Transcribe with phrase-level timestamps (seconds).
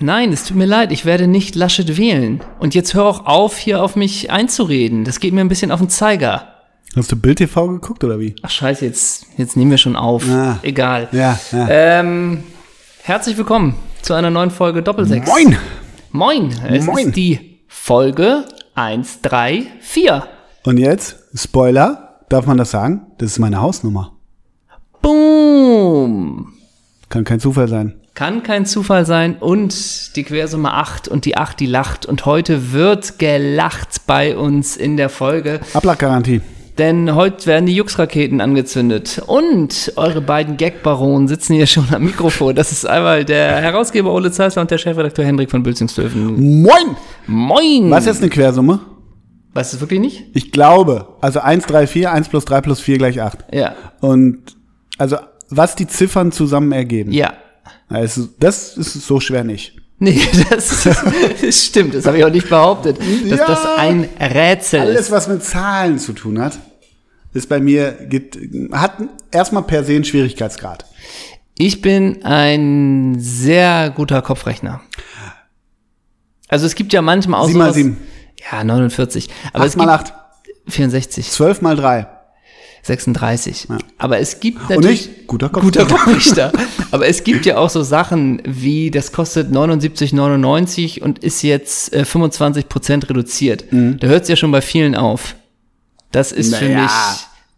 [0.00, 2.40] Nein, es tut mir leid, ich werde nicht Laschet wählen.
[2.60, 5.04] Und jetzt hör auch auf, hier auf mich einzureden.
[5.04, 6.54] Das geht mir ein bisschen auf den Zeiger.
[6.94, 8.36] Hast du Bild TV geguckt oder wie?
[8.42, 10.24] Ach scheiße, jetzt, jetzt nehmen wir schon auf.
[10.30, 10.60] Ah.
[10.62, 11.08] Egal.
[11.10, 11.68] Ja, ja.
[11.68, 12.44] Ähm,
[13.02, 15.28] herzlich willkommen zu einer neuen Folge Doppelsechs.
[15.28, 15.56] Moin!
[16.12, 16.54] Moin!
[16.68, 17.08] Es Moin.
[17.08, 18.44] ist die Folge
[18.76, 20.12] 134.
[20.64, 23.08] Und jetzt, Spoiler, darf man das sagen?
[23.18, 24.12] Das ist meine Hausnummer.
[25.02, 26.52] Boom!
[27.08, 28.00] Kann kein Zufall sein.
[28.18, 29.36] Kann kein Zufall sein.
[29.38, 32.04] Und die Quersumme 8 und die 8, die lacht.
[32.04, 35.60] Und heute wird gelacht bei uns in der Folge.
[35.72, 36.40] Ablaggarantie.
[36.78, 39.22] Denn heute werden die Jux-Raketen angezündet.
[39.24, 42.56] Und eure beiden Gag-Baronen sitzen hier schon am Mikrofon.
[42.56, 46.62] Das ist einmal der Herausgeber Ole Zeissler und der Chefredakteur Hendrik von Bülzingslöwen.
[46.62, 46.96] Moin!
[47.28, 47.88] Moin!
[47.88, 48.80] Was ist jetzt eine Quersumme?
[49.54, 50.24] Weißt du es wirklich nicht?
[50.34, 53.44] Ich glaube, also 1, 3, 4, 1 plus 3 plus 4 gleich 8.
[53.52, 53.76] Ja.
[54.00, 54.56] Und
[54.98, 55.18] also,
[55.50, 57.12] was die Ziffern zusammen ergeben.
[57.12, 57.34] Ja.
[57.88, 59.76] Also, das ist so schwer nicht.
[59.98, 60.84] Nee, das,
[61.42, 61.94] das stimmt.
[61.94, 62.98] Das habe ich auch nicht behauptet.
[63.28, 63.46] Dass Ja.
[63.46, 65.10] das ein Rätsel Alles, ist.
[65.10, 66.58] was mit Zahlen zu tun hat,
[67.34, 67.98] ist bei mir,
[68.72, 68.92] hat
[69.32, 70.84] erstmal per se einen Schwierigkeitsgrad.
[71.58, 74.80] Ich bin ein sehr guter Kopfrechner.
[76.48, 77.96] Also es gibt ja manchmal auch 7 mal sowas- 7.
[78.52, 79.28] Ja, 49.
[79.52, 80.14] Aber 8 es mal gibt 8.
[80.68, 82.06] 64, 12 mal 3.
[82.82, 83.68] 36.
[83.98, 85.26] Aber es gibt Und natürlich ich?
[85.26, 85.62] Guter Kopf.
[85.64, 86.52] guter Kopfrichter.
[86.90, 92.02] Aber es gibt ja auch so Sachen wie, das kostet 79,99 und ist jetzt äh,
[92.02, 93.64] 25% reduziert.
[93.70, 95.34] Da hört es ja schon bei vielen auf.
[96.12, 96.90] Das ist für mich.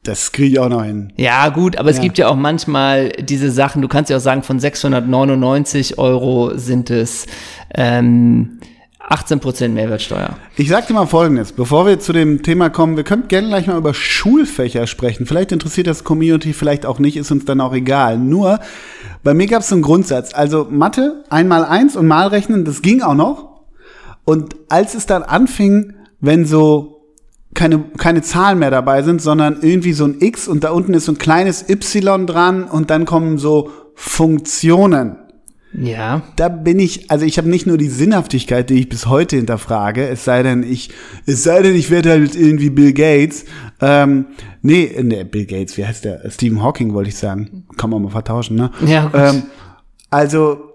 [0.02, 1.12] das kriege ich auch noch hin.
[1.16, 2.02] Ja, gut, aber es Ja.
[2.02, 6.90] gibt ja auch manchmal diese Sachen, du kannst ja auch sagen, von 699 Euro sind
[6.90, 7.26] es
[7.74, 8.58] ähm,
[9.10, 10.36] 18% Mehrwertsteuer.
[10.56, 13.66] Ich sag dir mal Folgendes, bevor wir zu dem Thema kommen, wir könnten gerne gleich
[13.66, 15.26] mal über Schulfächer sprechen.
[15.26, 18.18] Vielleicht interessiert das Community, vielleicht auch nicht, ist uns dann auch egal.
[18.18, 18.60] Nur,
[19.24, 20.32] bei mir gab es so einen Grundsatz.
[20.32, 23.62] Also Mathe, einmal eins und Malrechnen, das ging auch noch.
[24.24, 27.00] Und als es dann anfing, wenn so
[27.52, 31.06] keine, keine Zahlen mehr dabei sind, sondern irgendwie so ein X und da unten ist
[31.06, 35.16] so ein kleines Y dran und dann kommen so Funktionen
[35.72, 39.36] Ja, da bin ich, also ich habe nicht nur die Sinnhaftigkeit, die ich bis heute
[39.36, 40.90] hinterfrage, es sei denn, ich,
[41.26, 43.44] es sei denn, ich werde halt irgendwie Bill Gates.
[43.80, 44.26] Ähm,
[44.62, 46.28] nee, nee, Bill Gates, wie heißt der?
[46.30, 47.66] Stephen Hawking wollte ich sagen.
[47.76, 48.72] Kann man mal vertauschen, ne?
[48.84, 49.12] Ja, gut.
[49.14, 49.42] Ähm,
[50.10, 50.72] also,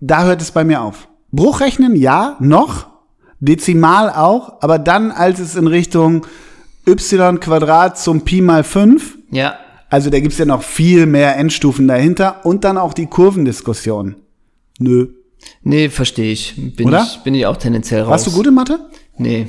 [0.00, 1.08] da hört es bei mir auf.
[1.32, 2.88] Bruchrechnen, ja, noch.
[3.40, 6.26] Dezimal auch, aber dann, als es in Richtung
[6.86, 9.54] y Quadrat zum Pi mal 5, ja.
[9.88, 14.16] also da gibt's ja noch viel mehr Endstufen dahinter und dann auch die Kurvendiskussion.
[14.80, 15.08] Nö.
[15.62, 16.54] Nee, verstehe ich.
[16.76, 17.02] Bin Oder?
[17.02, 17.18] ich.
[17.22, 18.10] Bin ich auch tendenziell raus.
[18.10, 18.90] Warst du gut in Mathe?
[19.16, 19.46] Nee.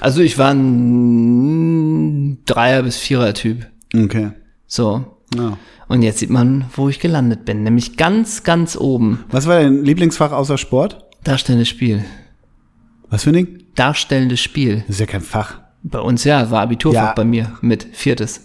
[0.00, 3.66] Also ich war ein Dreier- bis Vierer-Typ.
[3.94, 4.30] Okay.
[4.66, 5.04] So.
[5.36, 5.58] Ja.
[5.88, 7.62] Und jetzt sieht man, wo ich gelandet bin.
[7.64, 9.24] Nämlich ganz, ganz oben.
[9.30, 11.04] Was war dein Lieblingsfach außer Sport?
[11.24, 12.04] Darstellendes Spiel.
[13.10, 13.58] Was für ein Ding?
[13.74, 14.78] Darstellendes Spiel.
[14.86, 15.60] Das ist ja kein Fach.
[15.82, 17.12] Bei uns ja, war Abiturfach Ja.
[17.14, 18.42] bei mir mit viertes.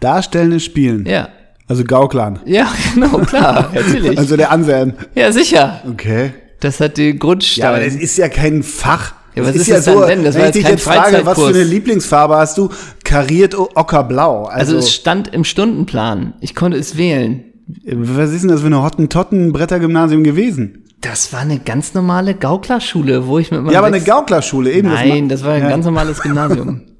[0.00, 1.04] Darstellendes Spielen.
[1.06, 1.28] Ja.
[1.68, 2.38] Also Gauklern.
[2.46, 4.16] Ja, genau, klar, natürlich.
[4.18, 4.94] Also der Anselm.
[5.14, 5.80] ja, sicher.
[5.90, 6.32] Okay.
[6.60, 7.62] Das hat den Grundstein.
[7.64, 9.14] Ja, aber das ist ja kein Fach.
[9.34, 10.24] Ja, das was ist das dann denn?
[10.24, 12.70] Das wenn ich dich jetzt frage, was für eine Lieblingsfarbe hast du?
[13.04, 14.44] Kariert ockerblau.
[14.44, 16.32] also Also, es stand im Stundenplan.
[16.40, 17.44] Ich konnte es wählen.
[17.84, 20.84] was ist denn das für eine Hottentotten-Brettergymnasium gewesen?
[21.02, 24.88] Das war eine ganz normale Gauklerschule, wo ich mit meinem Ja, aber eine Gauklerschule, eben.
[24.88, 25.68] das Nein, ma- das war ein ja.
[25.68, 26.80] ganz normales Gymnasium.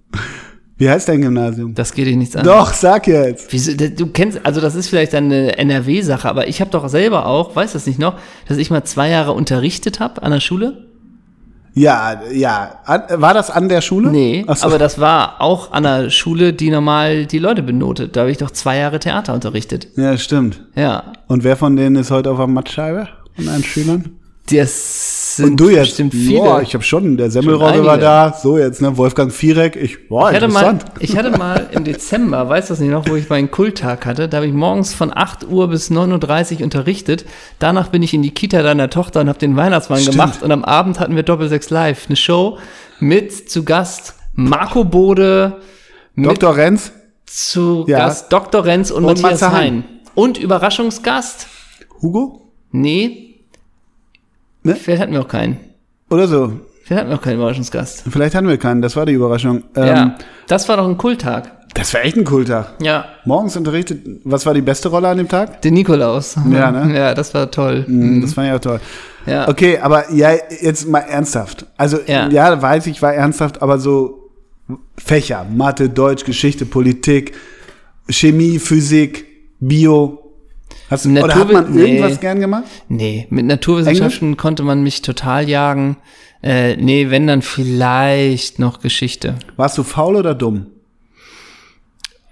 [0.78, 1.74] Wie heißt dein Gymnasium?
[1.74, 2.44] Das geht dich nichts an.
[2.44, 3.50] Doch, sag jetzt.
[3.50, 7.56] Wieso, du kennst, also das ist vielleicht eine NRW-Sache, aber ich habe doch selber auch,
[7.56, 10.86] weißt du das nicht noch, dass ich mal zwei Jahre unterrichtet habe an der Schule?
[11.72, 12.80] Ja, ja.
[12.86, 14.10] War das an der Schule?
[14.10, 14.66] Nee, so.
[14.66, 18.16] aber das war auch an der Schule, die normal die Leute benotet.
[18.16, 19.88] Da habe ich doch zwei Jahre Theater unterrichtet.
[19.96, 20.62] Ja, stimmt.
[20.74, 21.12] Ja.
[21.26, 23.08] Und wer von denen ist heute auf der Mattscheibe?
[23.34, 24.18] Von deinen Schülern?
[24.50, 25.88] Das sind Und du jetzt?
[25.88, 26.38] bestimmt viele.
[26.38, 28.32] Boah, ich habe schon, der Semmelrogge war da.
[28.32, 28.96] So jetzt, ne?
[28.96, 29.74] Wolfgang Viereck.
[29.74, 30.84] Ich, boah, Ich hatte, mal, interessant.
[31.00, 34.28] ich hatte mal im Dezember, weißt du das nicht noch, wo ich meinen Kulttag hatte,
[34.28, 37.24] da habe ich morgens von 8 Uhr bis 9.30 Uhr unterrichtet.
[37.58, 40.12] Danach bin ich in die Kita deiner Tochter und habe den Weihnachtsmann Stimmt.
[40.16, 40.42] gemacht.
[40.42, 42.58] Und am Abend hatten wir Doppelsechs Live, eine Show
[43.00, 45.56] mit zu Gast Marco Bode,
[46.16, 46.56] Dr.
[46.56, 46.92] Renz,
[47.26, 47.98] zu Ja.
[47.98, 48.64] Gast Dr.
[48.64, 49.72] Renz und, Und Matthias Matze Hein.
[49.74, 49.84] Hein.
[50.14, 51.48] Und Überraschungsgast?
[52.00, 52.52] Hugo?
[52.70, 53.25] Nee.
[54.66, 54.76] Ne?
[54.76, 55.58] Vielleicht hatten wir auch keinen.
[56.10, 56.52] Oder so.
[56.84, 58.04] Vielleicht hatten wir auch keinen Überraschungsgast.
[58.08, 59.64] Vielleicht hatten wir keinen, das war die Überraschung.
[59.74, 60.14] Ähm, ja,
[60.46, 61.52] das war doch ein Kulttag.
[61.74, 62.74] Das war echt ein Kulttag.
[62.80, 65.60] Ja, Morgens unterrichtet, was war die beste Rolle an dem Tag?
[65.62, 66.36] den Nikolaus.
[66.50, 66.94] Ja, ne?
[66.96, 67.84] Ja, das war toll.
[67.86, 68.22] Mhm.
[68.22, 68.80] Das fand ich auch toll.
[69.26, 69.48] Ja.
[69.48, 70.30] Okay, aber ja,
[70.62, 71.66] jetzt mal ernsthaft.
[71.76, 72.28] Also, Ja.
[72.28, 74.30] ja, weiß ich, war ernsthaft, aber so
[74.96, 77.34] Fächer, Mathe, Deutsch, Geschichte, Politik,
[78.08, 79.26] Chemie, Physik,
[79.60, 80.25] Bio,
[80.90, 82.18] Hast du, oder hat man irgendwas nee.
[82.20, 82.64] gern gemacht?
[82.88, 85.96] Nee, mit Naturwissenschaften konnte man mich total jagen.
[86.42, 89.34] Äh, nee, wenn dann vielleicht noch Geschichte.
[89.56, 90.66] Warst du faul oder dumm?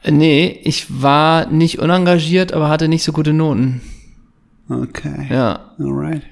[0.03, 3.81] Äh, Nee, ich war nicht unengagiert, aber hatte nicht so gute Noten.
[4.69, 5.27] Okay.
[5.31, 5.73] Ja.
[5.79, 6.23] Alright.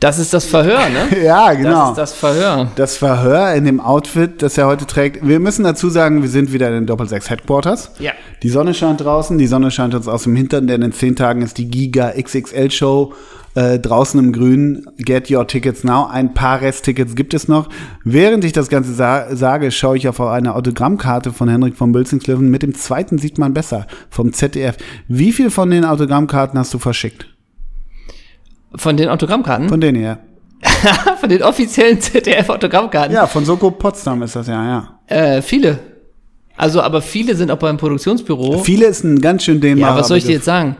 [0.00, 1.22] Das ist das Verhör, ne?
[1.24, 1.70] Ja, genau.
[1.70, 2.68] Das ist das Verhör.
[2.74, 5.26] Das Verhör in dem Outfit, das er heute trägt.
[5.26, 7.92] Wir müssen dazu sagen, wir sind wieder in den Doppelsechs Headquarters.
[7.98, 8.12] Ja.
[8.42, 11.42] Die Sonne scheint draußen, die Sonne scheint uns aus dem Hintern, denn in zehn Tagen
[11.42, 13.12] ist die Giga XXL Show
[13.54, 14.86] äh, draußen im Grün.
[14.96, 16.06] Get your tickets now.
[16.06, 17.68] Ein paar Resttickets gibt es noch.
[18.02, 22.48] Während ich das Ganze sa sage, schaue ich auf eine Autogrammkarte von Henrik von Bülzingslöwen.
[22.48, 24.76] Mit dem zweiten sieht man besser vom ZDF.
[25.08, 27.26] Wie viel von den Autogrammkarten hast du verschickt?
[28.74, 29.68] Von den Autogrammkarten?
[29.68, 30.18] Von denen her.
[31.20, 33.14] Von den offiziellen ZDF-Autogrammkarten?
[33.14, 34.98] Ja, von Soko Potsdam ist das ja, ja.
[35.06, 35.78] Äh, viele.
[36.56, 38.58] Also, aber viele sind auch beim Produktionsbüro.
[38.58, 40.76] Viele ist ein ganz schön dehnbarer ja, was soll ich dir jetzt sagen?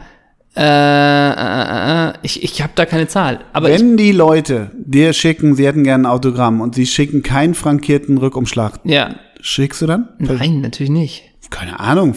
[0.57, 3.41] Äh, äh, äh, ich ich habe da keine Zahl.
[3.53, 7.55] Aber Wenn die Leute dir schicken, sie hätten gerne ein Autogramm und sie schicken keinen
[7.55, 10.09] frankierten Rückumschlag, ja, schickst du dann?
[10.19, 11.23] nein, natürlich nicht.
[11.51, 12.15] Keine Ahnung,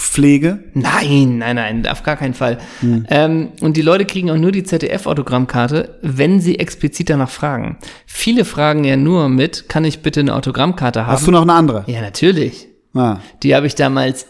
[0.00, 0.60] Fanpflege?
[0.72, 2.58] Nein, nein, nein, auf gar keinen Fall.
[2.80, 3.06] Hm.
[3.10, 7.76] Ähm, und die Leute kriegen auch nur die ZDF-Autogrammkarte, wenn sie explizit danach fragen.
[8.06, 11.12] Viele fragen ja nur mit, kann ich bitte eine Autogrammkarte haben?
[11.12, 11.84] Hast du noch eine andere?
[11.86, 12.66] ja, natürlich.
[12.94, 14.26] Ah, Die habe ich damals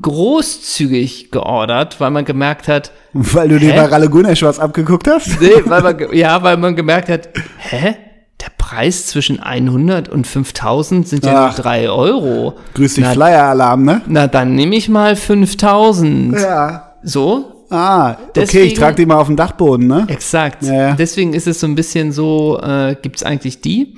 [0.00, 5.40] großzügig geordert, weil man gemerkt hat, weil du dir bei Ralle Gunesch was abgeguckt hast?
[5.40, 7.96] nee, weil man, ja, weil man gemerkt hat, hä?
[8.40, 11.54] Der Preis zwischen 100 und 5000 sind ja nur Ach.
[11.56, 12.56] 3 Euro.
[12.74, 14.02] Grüß dich, Flyer-Alarm, ne?
[14.06, 16.34] na dann nehme ich mal 5000.
[16.34, 16.92] Ja.
[17.02, 17.64] So?
[17.70, 20.06] Ah, okay, Deswegen- ich trage die mal auf den Dachboden, ne?
[20.08, 20.62] Exakt.
[20.62, 20.94] Ja, ja.
[20.94, 23.96] Deswegen ist es so ein bisschen so, äh, gibt's eigentlich die?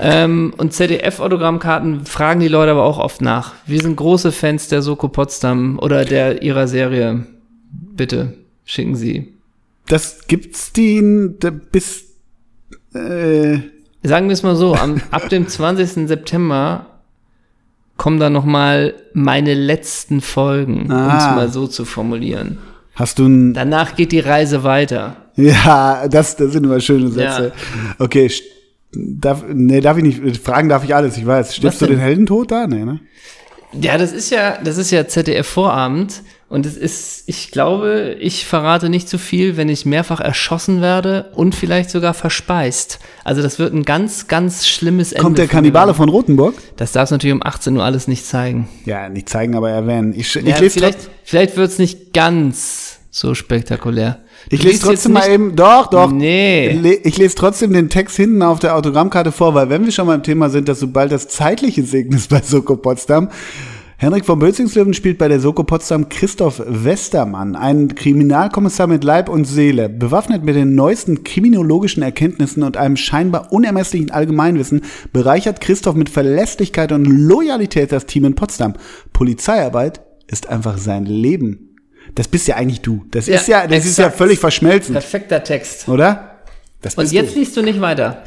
[0.00, 3.54] Ähm, und ZDF-Autogrammkarten fragen die Leute aber auch oft nach.
[3.66, 7.26] Wir sind große Fans der Soko Potsdam oder der ihrer Serie.
[7.70, 8.34] Bitte
[8.64, 9.32] schicken Sie.
[9.88, 11.00] Das gibt's die
[11.72, 12.07] bis,
[12.94, 13.58] äh,
[14.02, 16.06] Sagen wir es mal so, am, ab dem 20.
[16.08, 16.86] September
[17.96, 21.34] kommen da noch mal meine letzten Folgen, um es Ah.
[21.34, 22.58] mal so zu formulieren.
[22.94, 25.16] hast du ein, Danach geht die Reise weiter.
[25.36, 27.52] ja, das, das sind immer schöne Sätze.
[27.98, 28.42] Okay, st-
[28.92, 31.54] darf, nee, darf ich nicht, fragen darf ich alles, ich weiß.
[31.56, 32.66] Stirbst du den Heldentod da?
[32.68, 33.00] Nee, ne?
[33.72, 38.88] Ja, das ist ja, das ist ja ZDF-Vorabend und es ist, ich glaube, ich verrate
[38.88, 43.00] nicht zu viel, wenn ich mehrfach erschossen werde und vielleicht sogar verspeist.
[43.22, 45.24] Also das wird ein ganz, ganz schlimmes Ende.
[45.24, 46.54] Kommt der Kannibale von Rotenburg?
[46.76, 48.66] Das darfst du natürlich um 18 Uhr alles nicht zeigen.
[48.86, 50.14] Ja, nicht zeigen, aber erwähnen.
[50.16, 54.20] Ich, ich ja, lese vielleicht, vielleicht wird's nicht ganz so spektakulär.
[54.48, 56.10] ich lese trotzdem mal eben, doch, doch.
[56.10, 56.98] Nee.
[57.04, 60.22] Ich lese trotzdem den Text hinten auf der Autogrammkarte vor, weil wenn wir schon beim
[60.22, 63.28] Thema sind, dass sobald das zeitliche Segen ist bei Soko Potsdam,
[64.00, 69.44] Henrik von Bölzingslöwen spielt bei der Soko Potsdam Christoph Westermann, einen Kriminalkommissar mit Leib und
[69.44, 69.88] Seele.
[69.88, 76.92] Bewaffnet mit den neuesten kriminologischen Erkenntnissen und einem scheinbar unermesslichen Allgemeinwissen bereichert Christoph mit Verlässlichkeit
[76.92, 78.74] und Loyalität das Team in Potsdam.
[79.12, 81.76] Polizeiarbeit ist einfach sein Leben.
[82.14, 83.04] Das bist ja eigentlich du.
[83.10, 85.88] Das Ja, ist ja, das ist ja völlig verschmelzend, Perfekter Text.
[85.88, 86.36] oder?
[86.82, 87.40] Das Und bist jetzt du.
[87.40, 88.22] liest du nicht weiter.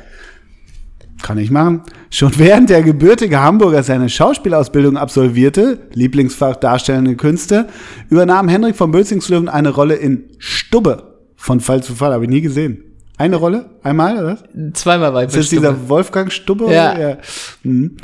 [1.21, 1.81] Kann ich machen.
[2.09, 7.67] Schon während der gebürtige Hamburger seine Schauspielausbildung absolvierte, Lieblingsfach Darstellende Künste,
[8.09, 11.19] übernahm Henrik von Bölzingslöwen eine Rolle in Stubbe.
[11.35, 12.83] Von Fall zu Fall, habe ich nie gesehen.
[13.17, 13.69] Eine Rolle?
[13.83, 14.39] Einmal, oder?
[14.53, 14.73] was?
[14.73, 16.73] Zweimal bei Ist das dieser Wolfgang Stubbe?
[16.73, 16.95] Ja.
[16.95, 17.17] oder?
[17.63, 17.97] Mhm.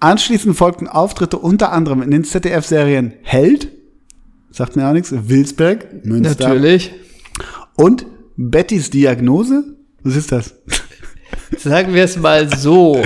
[0.00, 3.72] Anschließend folgten Auftritte unter anderem in den ZDF-Serien Held,
[4.50, 6.48] sagt mir auch nichts, Wilsberg, Münster.
[6.48, 6.92] Natürlich.
[7.74, 9.64] Und Bettys Diagnose?
[10.02, 10.54] Was ist das?
[11.56, 13.02] Sagen wir es mal so.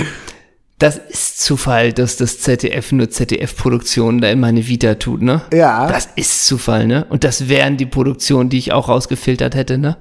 [0.79, 5.43] Das ist Zufall, dass das ZDF nur ZDF-Produktionen da in meine Vita tut, ne?
[5.53, 5.87] Ja.
[5.87, 7.07] Das ist Zufall, ne?
[7.09, 9.97] Und das wären die Produktionen, die ich auch rausgefiltert hätte, ne?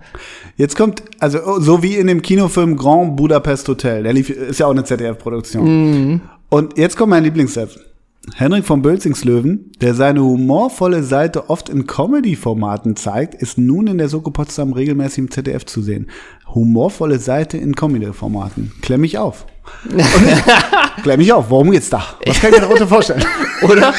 [0.58, 4.60] Jetzt kommt, also oh, so wie in dem Kinofilm Grand Budapest Hotel, der lief, ist
[4.60, 6.22] ja auch eine ZDF-Produktion.
[6.50, 7.78] Und jetzt kommt mein Lieblingssatz.
[8.36, 14.10] Henrik von Bölzingslöwen, der seine humorvolle Seite oft in Comedy-Formaten zeigt, ist nun in der
[14.10, 16.08] Soko Potsdam regelmäßig im ZDF zu sehen.
[16.54, 18.74] Humorvolle Seite in Comedy-Formaten.
[18.82, 19.46] Klemm mich auf.
[21.04, 21.50] Klemm mich auf.
[21.50, 22.04] Worum geht's da?
[22.26, 23.24] Was kann ich mir darunter vorstellen?
[23.62, 23.94] Oder?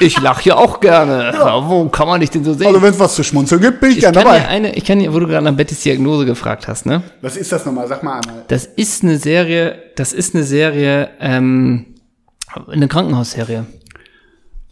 [0.00, 1.32] Ich lache ja auch gerne.
[1.34, 1.68] Ja.
[1.68, 2.66] Wo kann man dich denn so sehen?
[2.68, 4.38] Also wenn es was zu schmunzeln gibt, bin ich, ich gern kann dabei.
[4.40, 7.02] dir eine, ich kann dir, wo du gerade nach Bettys Diagnose gefragt hast, ne?
[7.20, 7.86] Was ist das nochmal?
[7.88, 8.44] Sag mal einmal.
[8.48, 11.86] Das ist eine Serie, das ist eine Serie, ähm,
[12.68, 13.66] eine Krankenhausserie.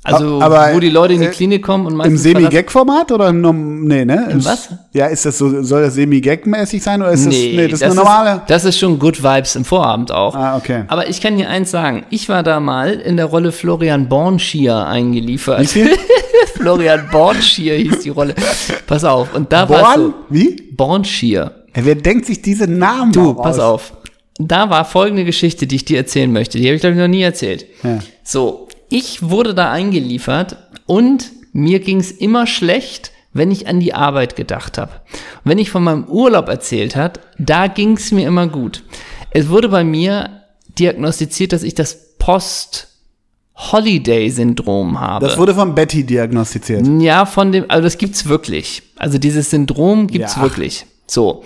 [0.06, 3.40] Also, Aber, wo die Leute in die äh, Klinik kommen und Im Semi-Gag-Format oder im
[3.40, 4.28] Norm Nee, ne?
[4.30, 4.68] Im was?
[4.92, 7.92] Ja, ist das so, soll das Semi-Gag-mäßig sein oder ist das, nee, das ist eine
[7.92, 8.42] Ist, normale?
[8.46, 10.34] das ist schon Good Vibes im Vorabend auch.
[10.34, 10.84] Ah, okay.
[10.88, 12.04] Aber ich kann dir eins sagen.
[12.10, 15.60] Ich war da mal in der Rolle Florian Bornschier eingeliefert.
[15.60, 15.90] Wie viel?
[16.54, 18.34] Florian Bornschier hieß die Rolle.
[18.86, 19.34] Pass auf.
[19.34, 20.00] Und da war Born?
[20.00, 20.14] so.
[20.30, 20.62] Wie?
[20.72, 21.52] Bornschier.
[21.75, 23.92] Wer denkt sich diese Namen Du, pass auf.
[24.38, 26.58] Da war folgende Geschichte, die ich dir erzählen möchte.
[26.58, 27.66] Die habe ich, glaube ich, noch nie erzählt.
[27.82, 27.98] Ja.
[28.22, 33.92] So, ich wurde da eingeliefert und mir ging es immer schlecht, wenn ich an die
[33.94, 34.92] Arbeit gedacht habe.
[35.44, 38.82] Wenn ich von meinem Urlaub erzählt hat, da ging es mir immer gut.
[39.30, 40.42] Es wurde bei mir
[40.78, 45.26] diagnostiziert, dass ich das Post-Holiday-Syndrom habe.
[45.26, 46.86] Das wurde von Betty diagnostiziert.
[47.00, 48.82] Ja, von dem, also das gibt's wirklich.
[48.96, 50.42] Also dieses Syndrom gibt's Ja.
[50.42, 50.86] wirklich.
[51.06, 51.44] So.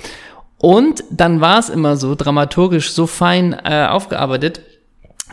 [0.59, 4.61] Und dann war es immer so dramaturgisch so fein äh, aufgearbeitet,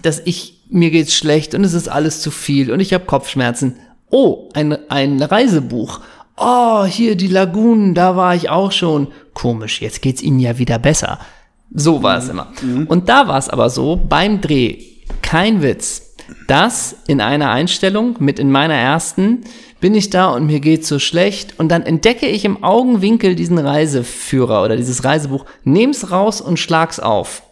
[0.02, 3.76] dass ich mir geht's schlecht und es ist alles zu viel und ich habe Kopfschmerzen.
[4.10, 6.00] Oh, ein ein Reisebuch.
[6.38, 9.08] Oh, hier die Lagunen, da war ich auch schon.
[9.34, 11.20] Komisch, jetzt geht's Ihnen ja wieder besser.
[11.74, 12.54] So war es immer.
[12.88, 14.78] Und da war es aber so, beim Dreh,
[15.22, 16.16] kein Witz,
[16.48, 19.42] dass in einer Einstellung, mit in meiner ersten,
[19.80, 23.58] bin ich da und mir geht's so schlecht und dann entdecke ich im Augenwinkel diesen
[23.58, 27.44] Reiseführer oder dieses Reisebuch, nehm's raus und schlag's auf.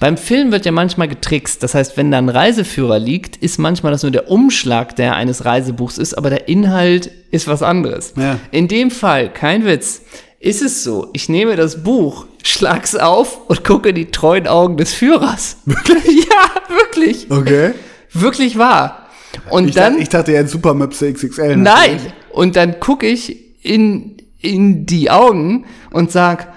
[0.00, 1.62] Beim Film wird ja manchmal getrickst.
[1.62, 5.44] Das heißt, wenn da ein Reiseführer liegt, ist manchmal das nur der Umschlag, der eines
[5.44, 8.14] Reisebuchs ist, aber der Inhalt ist was anderes.
[8.16, 8.38] Ja.
[8.50, 10.00] In dem Fall, kein Witz,
[10.40, 14.78] ist es so, ich nehme das Buch, schlag's auf und gucke in die treuen Augen
[14.78, 15.58] des Führers.
[15.66, 16.04] Wirklich?
[16.24, 17.30] ja, wirklich.
[17.30, 17.72] Okay.
[18.12, 19.06] Wirklich wahr.
[19.50, 19.92] Und Ich, dann.
[19.92, 21.56] dachte, ich dachte ja Supermöpse XXL.
[21.56, 21.92] Nein!
[21.92, 22.12] natürlich.
[22.30, 26.48] Und dann gucke ich in, in die Augen und sag,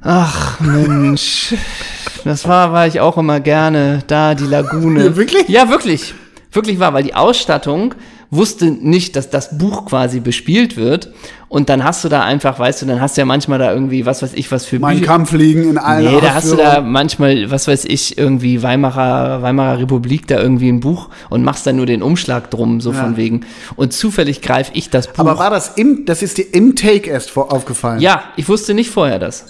[0.00, 1.54] ach Mensch,
[2.24, 5.04] das war, war ich auch immer gerne, da die Lagune.
[5.04, 5.48] Ja, wirklich?
[5.48, 6.14] Ja, wirklich.
[6.52, 7.94] Wirklich wahr, weil die Ausstattung
[8.30, 11.12] wusste nicht, dass das Buch quasi bespielt wird.
[11.48, 14.06] Und dann hast du da einfach, weißt du, dann hast du ja manchmal da irgendwie,
[14.06, 16.56] was weiß ich, was für Mein Bücher- Kampf liegen in allen Nee, da hast du
[16.56, 21.64] da manchmal, was weiß ich, irgendwie Weimarer, Weimarer Republik da irgendwie ein Buch und machst
[21.66, 23.42] dann nur den Umschlag drum, so von wegen.
[23.76, 25.18] Und zufällig greife ich das Buch.
[25.20, 28.00] Aber war das im, das ist dir im Take erst vor, aufgefallen?
[28.00, 29.44] ja, ich wusste nicht vorher das.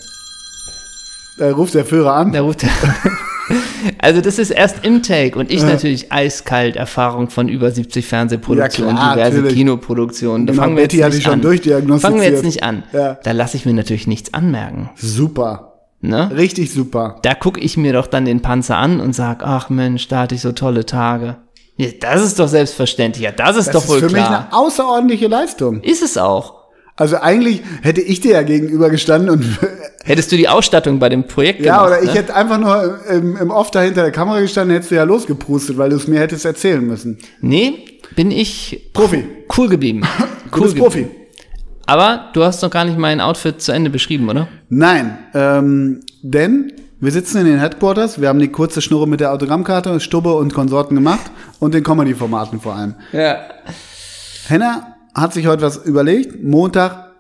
[1.39, 2.33] Da ruft der Führer an.
[2.33, 2.71] Da ruft er.
[3.99, 8.97] Also das ist erst im Take und ich natürlich eiskalt Erfahrung von über 70 Fernsehproduktionen,
[8.97, 9.57] Ja, klar, diverse natürlich.
[9.59, 10.47] Kinoproduktionen.
[10.47, 11.43] Da Genau, fangen wir Betty jetzt nicht an.
[12.01, 12.83] Fangen wir jetzt nicht an.
[12.93, 13.19] Ja.
[13.23, 14.89] Da lasse ich mir natürlich nichts anmerken.
[14.97, 15.73] Super.
[16.01, 16.31] Ne?
[16.35, 17.17] Richtig super.
[17.23, 20.35] Da gucke ich mir doch dann den Panzer an und sag, ach Mensch, da hatte
[20.35, 21.37] ich so tolle Tage.
[21.77, 23.25] Ja, das ist doch selbstverständlich.
[23.25, 24.47] Ja, das ist Das doch ist wohl für mich klar.
[24.51, 25.81] eine außerordentliche Leistung.
[25.83, 26.64] Ist es auch.
[26.97, 29.45] Also eigentlich hätte ich dir ja gegenüber gestanden und
[30.05, 32.21] Hättest du die Ausstattung bei dem Projekt ja, gemacht, oder ich ne?
[32.21, 35.79] hätte einfach nur im, im Off da hinter der Kamera gestanden, hättest du ja losgeprustet,
[35.79, 37.17] weil du es mir hättest erzählen müssen.
[37.41, 37.85] Nee,
[38.15, 39.25] bin ich Profi.
[39.57, 40.03] cool geblieben.
[40.51, 40.99] Du Cool bist Profi.
[41.01, 41.21] geblieben.
[41.87, 44.47] Aber du hast noch gar nicht mein Outfit zu Ende beschrieben, oder?
[44.69, 49.33] Nein, ähm, denn wir sitzen in den Headquarters, wir haben die kurze Schnurre mit der
[49.33, 52.95] Autogrammkarte, Stubbe und Konsorten gemacht und den Comedy-Formaten vor allem.
[53.13, 53.39] Ja.
[54.47, 56.43] Henna hat sich heute was überlegt.
[56.43, 57.13] Montag,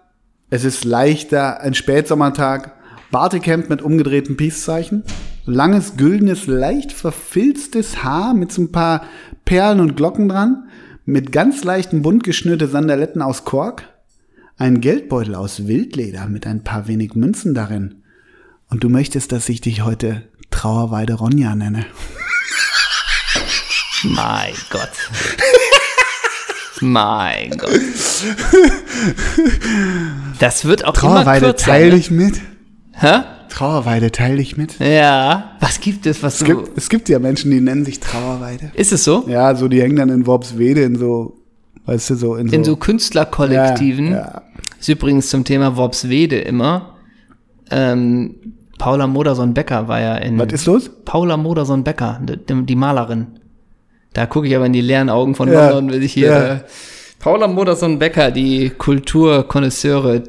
[0.50, 2.74] es ist leichter, ein Spätsommertag,
[3.10, 5.04] Bartecamp mit umgedrehtem Peace-Zeichen,
[5.46, 9.04] langes, güldenes, leicht verfilztes Haar mit so ein paar
[9.44, 10.68] Perlen und Glocken dran,
[11.04, 13.84] mit ganz leichten, bunt geschnürte Sandaletten aus Kork,
[14.56, 18.02] ein Geldbeutel aus Wildleder mit ein paar wenig Münzen darin.
[18.70, 21.84] Und du möchtest, dass ich dich heute Trauerweide Ronja nenne.
[24.04, 24.90] Mein Gott.
[26.80, 27.70] Mein Gott.
[30.38, 31.66] Das wird auch immer Trauerweide, kürzer.
[31.66, 31.94] teil ne?
[31.96, 32.40] dich mit.
[32.92, 33.20] Hä?
[33.48, 34.78] Trauerweide, teil dich mit.
[34.80, 35.56] Ja.
[35.60, 36.44] Was gibt es, was Es du...
[36.46, 38.72] gibt, es gibt ja Menschen, die nennen sich Trauerweide.
[38.74, 39.24] Ist es so?
[39.28, 41.36] Ja, so die hängen dann in Worpswede in so,
[41.86, 44.10] weißt du, so in so, In so Künstlerkollektiven.
[44.10, 44.42] Ja, ja.
[44.80, 46.96] Ist übrigens zum Thema Worpswede immer.
[47.70, 48.34] Ähm,
[48.78, 50.38] Paula Modersohn-Becker war ja in...
[50.38, 50.90] Was ist los?
[51.04, 53.38] Paula Modersohn-Becker, die, die Malerin.
[54.14, 56.26] Da gucke ich aber in die leeren Augen von Ja, London, will ich hier.
[56.30, 56.54] ja.
[56.54, 56.60] Äh,
[57.18, 60.22] Paula Modersohn-Becker, die Kulturkonnoisseure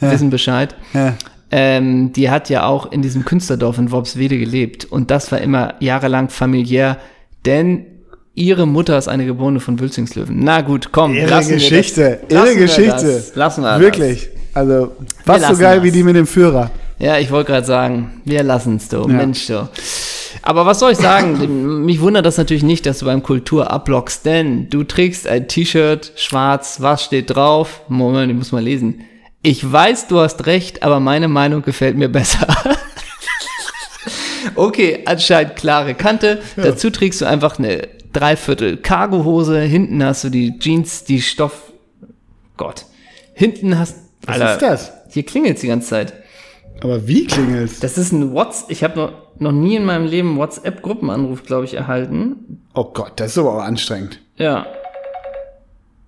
[0.00, 0.74] wissen Bescheid.
[0.94, 1.14] Ja.
[1.50, 4.84] Ähm, die hat ja auch in diesem Künstlerdorf in Worpswede gelebt.
[4.84, 6.98] Und das war immer jahrelang familiär,
[7.44, 7.86] denn
[8.34, 10.36] ihre Mutter ist eine Geborene von Wülzingslöwen.
[10.42, 11.14] Na gut, komm.
[11.14, 12.32] Irre lassen wir Geschichte, das.
[12.32, 13.12] Lassen wir Geschichte.
[13.14, 13.34] Das.
[13.34, 14.28] Lassen wir Wirklich.
[14.54, 14.92] Also,
[15.24, 15.84] fast so geil das.
[15.84, 16.70] wie die mit dem Führer.
[16.98, 17.06] Das.
[17.06, 19.02] Ja, ich wollte gerade sagen, wir lassen es du.
[19.02, 19.06] Ja.
[19.08, 19.68] Mensch, du.
[20.42, 21.84] Aber was soll ich sagen?
[21.84, 26.12] Mich wundert das natürlich nicht, dass du beim Kultur ablockst, denn du trägst ein T-Shirt,
[26.16, 27.82] schwarz, was steht drauf?
[27.88, 29.02] Moment, ich muss mal lesen.
[29.42, 32.46] Ich weiß, du hast recht, aber meine Meinung gefällt mir besser.
[34.54, 36.40] okay, anscheinend klare Kante.
[36.56, 39.60] Dazu trägst du einfach eine Dreiviertel Cargohose.
[39.60, 41.72] Hinten hast du die Jeans, die Stoff.
[42.56, 42.84] Gott.
[43.34, 43.96] Hinten hast.
[44.26, 44.92] Was ist das?
[45.10, 46.12] Hier klingelt's die ganze Zeit.
[46.82, 47.80] Aber wie klingelt's?
[47.80, 48.70] Das ist ein WhatsApp.
[48.70, 52.60] Ich habe noch, noch nie in meinem Leben WhatsApp-Gruppenanruf, glaube ich, erhalten.
[52.74, 54.20] Oh Gott, das ist aber auch anstrengend.
[54.36, 54.66] Ja.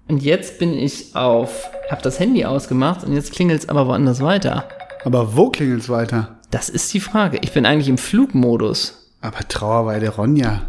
[0.09, 4.23] Und jetzt bin ich auf, habe das Handy ausgemacht und jetzt klingelt es aber woanders
[4.23, 4.69] weiter.
[5.05, 6.37] Aber wo klingelt's weiter?
[6.51, 7.39] Das ist die Frage.
[7.43, 9.11] Ich bin eigentlich im Flugmodus.
[9.23, 10.63] Aber Trauerweide Ronja,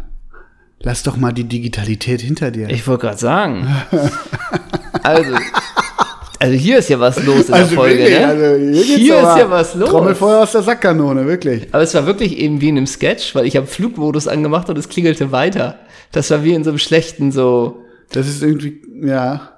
[0.80, 2.70] lass doch mal die Digitalität hinter dir.
[2.70, 3.66] Ich wollte gerade sagen.
[5.02, 5.34] also,
[6.38, 8.26] also hier ist ja was los in der Also Folge, wirklich, ne?
[8.26, 9.88] also hier hier ist ja was los.
[9.90, 11.68] Trommelfeuer aus der Sackkanone, wirklich.
[11.72, 14.78] Aber es war wirklich eben wie in einem Sketch, weil ich habe Flugmodus angemacht und
[14.78, 15.78] es klingelte weiter.
[16.12, 17.78] Das war wie in so einem schlechten so.
[18.12, 19.50] Das ist irgendwie, ja.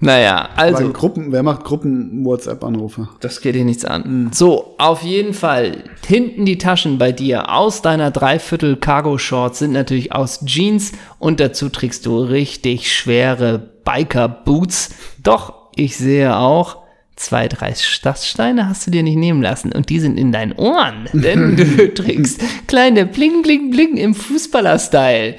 [0.00, 3.08] Naja, Also, also Gruppen, wer macht Gruppen-WhatsApp-Anrufe?
[3.20, 4.30] das geht dir nichts an.
[4.34, 5.84] So, auf jeden Fall.
[6.06, 11.40] Hinten die Taschen bei dir aus deiner Dreiviertel Cargo Shorts sind natürlich aus Jeans und
[11.40, 14.90] dazu trägst du richtig schwere Biker Boots.
[15.22, 16.78] Doch, ich sehe auch,
[17.16, 21.08] zwei, drei Stachsteine hast du dir nicht nehmen lassen und die sind in deinen Ohren,
[21.12, 25.36] denn du trägst kleine Bling, Bling, Bling im Fußballer-Style.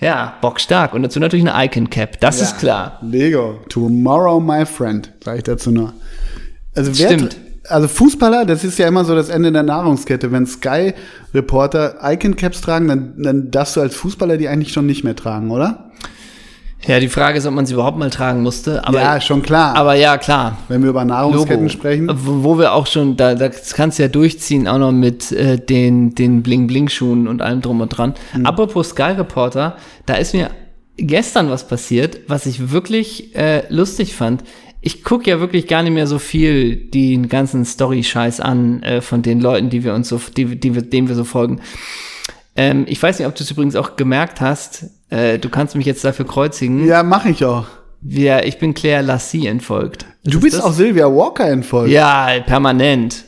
[0.00, 0.92] Ja, bockstark.
[0.94, 2.98] Und dazu natürlich eine Icon Cap, das ist klar.
[3.02, 3.60] Lego.
[3.68, 5.94] Tomorrow, my friend, sage ich dazu nur.
[6.74, 7.36] Also wer, Stimmt.
[7.68, 10.30] Also Fußballer, das ist ja immer so das Ende der Nahrungskette.
[10.30, 15.16] Wenn Sky-Reporter Icon-Caps tragen, dann, dann darfst du als Fußballer die eigentlich schon nicht mehr
[15.16, 15.90] tragen, oder?
[16.84, 18.86] Ja, die Frage ist, ob man sie überhaupt mal tragen musste.
[18.86, 19.74] Aber, ja, schon klar.
[19.74, 20.58] aber ja, klar.
[20.68, 21.68] wenn wir über Nahrungsketten Logo.
[21.68, 22.10] sprechen.
[22.12, 25.58] Wo, wir auch schon, da, da das kannst du ja durchziehen, auch noch mit äh,
[25.58, 28.14] den, den Bling-Bling-Schuhen und allem drum und dran.
[28.34, 28.46] Mhm.
[28.46, 30.50] Apropos Sky Reporter, da ist mir
[30.96, 34.44] gestern was passiert, was ich wirklich äh, lustig fand.
[34.80, 39.22] Ich gucke ja wirklich gar nicht mehr so viel den ganzen Story-Scheiß an äh, von
[39.22, 41.60] den Leuten, die wir uns so, die, die wir, denen wir so folgen.
[42.56, 44.86] Ähm, ich weiß nicht, ob du es übrigens auch gemerkt hast.
[45.10, 46.86] Äh, du kannst mich jetzt dafür kreuzigen.
[46.86, 47.66] Ja, mache ich auch.
[48.02, 50.06] Ja, ich bin Claire Lassie entfolgt.
[50.24, 50.64] Du Ist bist das?
[50.64, 51.90] auch Sylvia Walker entfolgt.
[51.90, 53.24] Ja, permanent.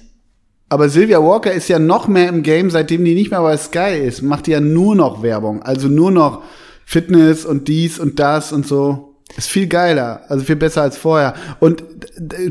[0.68, 3.97] Aber Sylvia Walker ist ja noch mehr im Game, seitdem die nicht mehr bei Sky
[4.04, 4.22] ist.
[4.22, 5.62] Macht die ja nur noch Werbung.
[5.62, 6.42] Also nur noch
[6.85, 9.14] Fitness und dies und das und so.
[9.37, 10.22] Ist viel geiler.
[10.29, 11.35] Also viel besser als vorher.
[11.61, 11.83] Und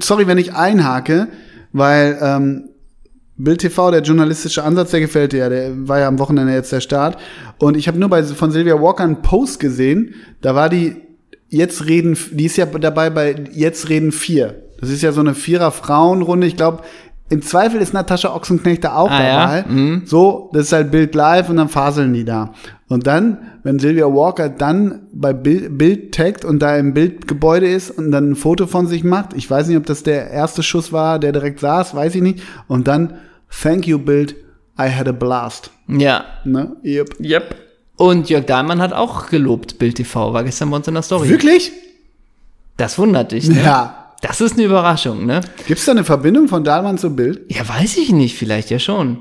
[0.01, 1.28] sorry, wenn ich einhake,
[1.73, 2.66] weil ähm,
[3.38, 5.50] Bild TV, der journalistische Ansatz, der gefällt dir ja.
[5.50, 7.17] Der war ja am Wochenende jetzt der Start.
[7.60, 10.15] Und ich habe nur bei von Sylvia Walker einen Post gesehen.
[10.41, 10.95] Da war die
[11.50, 14.63] jetzt reden, die ist ja dabei bei jetzt reden vier.
[14.80, 16.47] Das ist ja so eine Vierer Frauenrunde.
[16.47, 16.84] Ich glaube,
[17.30, 19.62] im Zweifel ist Natascha Ochsenknecht da auch Ah, ja?
[19.63, 20.02] dabei.
[20.06, 22.54] So, das ist halt Bild live und dann faseln die da.
[22.88, 27.91] Und dann, wenn Sylvia Walker dann bei Bild, Bild taggt und da im Bildgebäude ist
[27.91, 30.93] und dann ein Foto von sich macht, ich weiß nicht, ob das der erste Schuss
[30.93, 32.41] war, der direkt saß, weiß ich nicht.
[32.69, 33.15] Und dann,
[33.49, 34.36] thank you Bild,
[34.79, 35.71] I had a blast.
[35.88, 36.25] Ja.
[36.45, 36.75] Ne?
[36.83, 37.19] Yep.
[37.19, 37.55] Yep.
[37.97, 41.29] Und Jörg Dahlmann hat auch gelobt, Bild TV, war gestern bei uns in der Story.
[41.29, 41.71] Wirklich?
[42.77, 43.63] Das wundert dich, ne?
[43.63, 44.03] Ja.
[44.21, 45.41] Das ist eine Überraschung, ne?
[45.67, 47.41] Gibt es da eine Verbindung von Dahlmann zu Bild?
[47.49, 49.19] Ja, weiß ich nicht, vielleicht ja schon.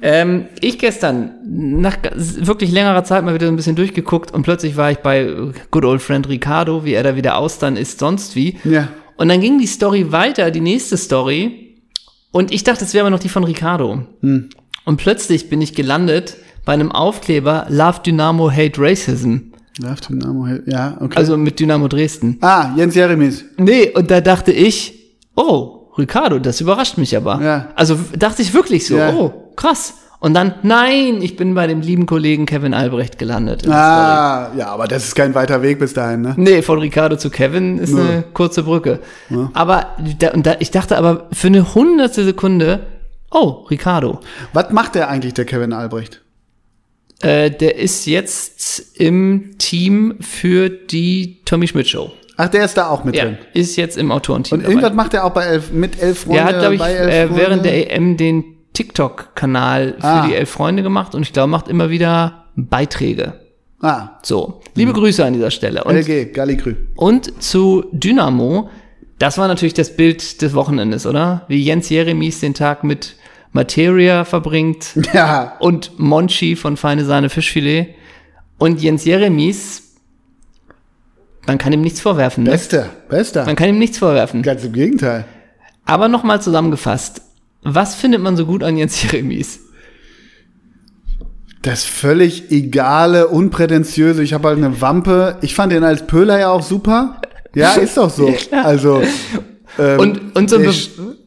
[0.00, 4.76] Ähm, ich gestern nach wirklich längerer Zeit mal wieder so ein bisschen durchgeguckt und plötzlich
[4.76, 5.30] war ich bei
[5.70, 8.56] Good Old Friend Ricardo, wie er da wieder austern ist, sonst wie.
[8.64, 8.88] Ja.
[9.18, 11.67] Und dann ging die Story weiter, die nächste Story.
[12.30, 14.02] Und ich dachte, es wäre aber noch die von Ricardo.
[14.22, 19.36] Und plötzlich bin ich gelandet bei einem Aufkleber Love Dynamo Hate Racism.
[19.80, 21.16] Love Dynamo, ja, okay.
[21.16, 22.38] Also mit Dynamo Dresden.
[22.40, 23.44] ah, Jens Jeremies.
[23.56, 24.94] Nee, und da dachte ich,
[25.36, 27.40] oh, Ricardo, das überrascht mich aber.
[27.42, 27.68] Ja.
[27.74, 29.12] Also dachte ich wirklich so, Ja.
[29.14, 29.94] oh, krass.
[30.20, 33.68] Und dann, nein, ich bin bei dem lieben Kollegen Kevin Albrecht gelandet.
[33.68, 36.34] Ah, ja, aber das ist kein weiter Weg bis dahin, ne?
[36.36, 38.98] Nee, von Ricardo zu Kevin ist eine kurze Brücke.
[39.54, 42.86] Aber da, und da, ich dachte aber für eine hundertstel Sekunde,
[43.30, 44.18] oh, Ricardo.
[44.52, 46.20] Was macht der eigentlich, der Kevin Albrecht?
[47.20, 52.12] Äh, der ist jetzt im Team für die Tommy Schmidt Show.
[52.36, 53.38] Ach, der ist da auch mit Ja, drin.
[53.54, 56.36] ist jetzt im Autorenteam Und irgendwas macht er auch bei elf, mit elf Freunde.
[56.36, 58.44] Der hat, glaube ich, äh, während der EM den
[58.78, 60.26] TikTok-Kanal für Ah.
[60.26, 63.34] die Elf Freunde gemacht und ich glaube, macht immer wieder Beiträge.
[63.80, 65.84] Ah, So, liebe Grüße an dieser Stelle.
[65.84, 66.74] Und, LG, Gallikrü.
[66.96, 68.70] und zu Dynamo,
[69.18, 71.44] das war natürlich das Bild des Wochenendes, oder?
[71.48, 73.16] Wie Jens Jeremies den Tag mit
[73.52, 77.94] Materia verbringt Ja, und Monchi von Feine Sahne Fischfilet.
[78.58, 79.94] Und Jens Jeremies,
[81.46, 82.50] man kann ihm nichts vorwerfen, ne?
[82.50, 83.44] bester, bester.
[83.46, 84.42] Man kann ihm nichts vorwerfen.
[84.42, 85.24] Ganz im Gegenteil.
[85.84, 87.22] Aber nochmal zusammengefasst,
[87.62, 89.60] was findet man so gut an Jens Jeremies?
[91.62, 94.22] Das völlig egale, unprätentiöse.
[94.22, 95.38] Ich habe halt eine Wampe.
[95.42, 97.20] Ich fand den als Pöhler ja auch super.
[97.54, 98.28] Ja, ist doch so.
[98.52, 98.62] Ja.
[98.62, 99.02] Also.
[99.78, 100.56] Ähm, Und, und, so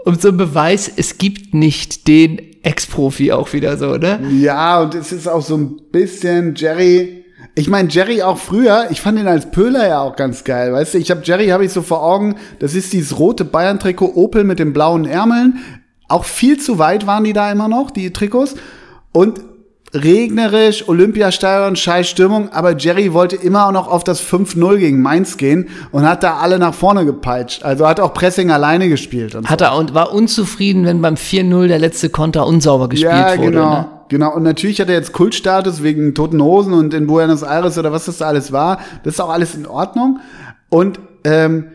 [0.03, 4.19] und so ein Beweis, es gibt nicht den Ex-Profi auch wieder so, ne?
[4.31, 7.25] Ja, und es ist auch so ein bisschen Jerry.
[7.55, 10.93] Ich meine, Jerry auch früher, ich fand ihn als Pöhler ja auch ganz geil, weißt
[10.93, 10.97] du?
[10.99, 14.59] Ich habe Jerry habe ich so vor Augen, das ist dieses rote Bayern-Trikot Opel mit
[14.59, 15.59] den blauen Ärmeln.
[16.12, 18.56] Auch viel zu weit waren die da immer noch, die Trikots.
[19.12, 19.41] Und
[19.93, 25.38] regnerisch, Olympiastadion, scheiß Stimmung, aber Jerry wollte immer auch noch auf das 5-0 gegen Mainz
[25.38, 27.63] gehen und hat da alle nach vorne gepeitscht.
[27.63, 29.36] Also hat auch Pressing alleine gespielt.
[29.36, 33.38] Und Hat er und war unzufrieden, wenn beim 4-0 der letzte Konter unsauber gespielt ja,
[33.38, 33.52] wurde.
[33.52, 33.69] genau.
[33.69, 33.88] Ne?
[34.08, 37.93] Genau, und natürlich hat er jetzt Kultstatus wegen Toten Hosen und in Buenos Aires oder
[37.93, 38.80] was das da alles war.
[39.04, 40.19] Das ist auch alles in Ordnung.
[40.67, 41.67] Und ähm,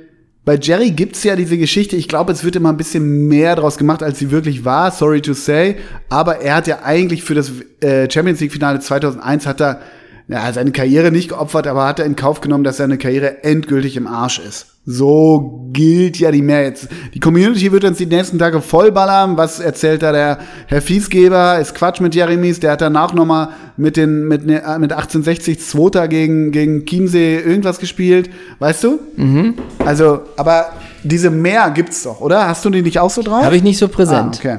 [0.47, 3.77] bei Jerry gibt's ja diese Geschichte, ich glaube, es wird immer ein bisschen mehr draus
[3.77, 5.75] gemacht, als sie wirklich war, sorry to say.
[6.09, 9.81] Aber er hat ja eigentlich für das äh, Champions League-Finale 2001 hat er
[10.29, 13.97] ja, seine Karriere nicht geopfert, aber hat er in Kauf genommen, dass seine Karriere endgültig
[13.97, 14.67] im Arsch ist.
[14.85, 16.89] So gilt ja die mehr jetzt.
[17.15, 19.37] Die Community wird uns die nächsten Tage vollballern.
[19.37, 21.59] Was erzählt da der Herr Fiesgeber?
[21.59, 22.61] Ist Quatsch mit Jeremies.
[22.61, 27.79] Der hat danach nochmal mit den, mit, ne- mit 1860 Zweiter gegen, gegen Chiemsee irgendwas
[27.79, 28.31] gespielt.
[28.61, 29.01] Weißt du?
[29.17, 29.55] Mhm.
[29.85, 30.67] Also, aber
[31.03, 32.47] diese mehr gibt's doch, oder?
[32.49, 33.43] Hast du die nicht auch so drauf?
[33.45, 34.37] Habe ich nicht so Ah, präsent.
[34.39, 34.59] okay.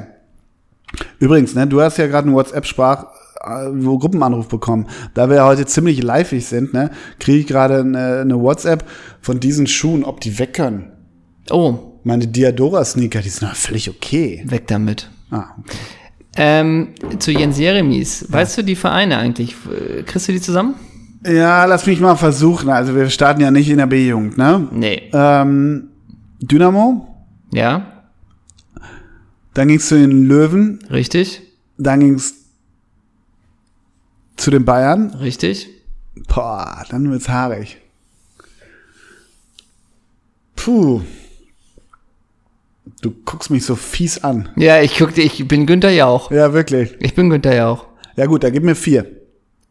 [1.18, 3.06] Übrigens, ne, du hast ja gerade einen WhatsApp-Sprach, äh,
[3.72, 4.86] wo Gruppenanruf bekommen.
[5.14, 8.84] Da wir heute ziemlich liveig sind, ne, kriege ich gerade eine, eine WhatsApp
[9.20, 10.92] von diesen Schuhen, ob die weg können.
[11.50, 14.42] Oh, Meine Diadora-Sneaker, die sind doch völlig okay.
[14.46, 15.10] weg damit.
[15.30, 15.76] Ah, okay.
[16.36, 18.26] Ähm, zu Jens Jeremies.
[18.30, 19.54] Weißt du die Vereine eigentlich?
[19.66, 20.74] Äh, Kriegst du die zusammen?
[21.26, 22.68] Ja, lass mich mal versuchen.
[22.68, 24.68] Also wir starten ja nicht in der B-Jugend, ne?
[24.70, 25.10] Nee.
[25.12, 25.88] Ähm,
[26.40, 27.08] Dynamo,
[27.50, 27.98] Ja,
[29.54, 31.42] dann ging's zu den Löwen, richtig,
[31.78, 32.37] dann ging's
[34.38, 35.10] zu den Bayern.
[35.20, 35.68] richtig.
[36.26, 37.78] Boah, dann wird's haarig.
[40.56, 41.02] Puh.
[43.00, 44.48] Du guckst mich so fies an.
[44.56, 46.30] Ja, ich guck, ich bin Günther Jauch.
[46.32, 46.96] Ja, wirklich.
[47.00, 47.86] Ich bin Günther Jauch.
[48.16, 49.06] Ja gut, da gib mir vier.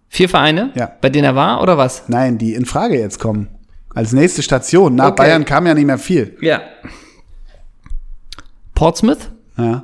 [0.07, 0.71] Vier Vereine?
[0.75, 0.89] Ja.
[1.01, 2.03] Bei denen er war oder was?
[2.07, 3.49] Nein, die in Frage jetzt kommen.
[3.93, 4.95] Als nächste Station.
[4.95, 5.15] Nach Okay.
[5.23, 6.37] Bayern kam ja nicht mehr viel.
[6.39, 6.61] Ja.
[8.73, 9.83] Portsmouth, Ja.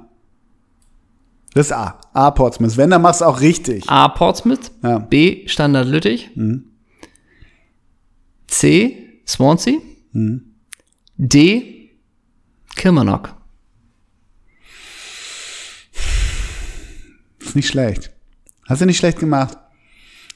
[1.54, 2.00] Das ist A.
[2.14, 2.78] A Portsmouth.
[2.78, 3.88] Wenn, dann machst du auch richtig.
[3.90, 4.08] A.
[4.08, 5.00] Portsmouth, Ja.
[5.00, 5.48] B.
[5.48, 6.30] Standard Lüttich,
[8.48, 9.22] C.
[9.28, 9.76] Swansea,
[11.18, 11.92] D.
[12.76, 13.36] Kilmarnock.
[17.40, 18.12] Ist nicht schlecht.
[18.68, 19.58] Hast du nicht schlecht gemacht.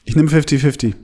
[0.04, 0.94] Ich nehme 50-50.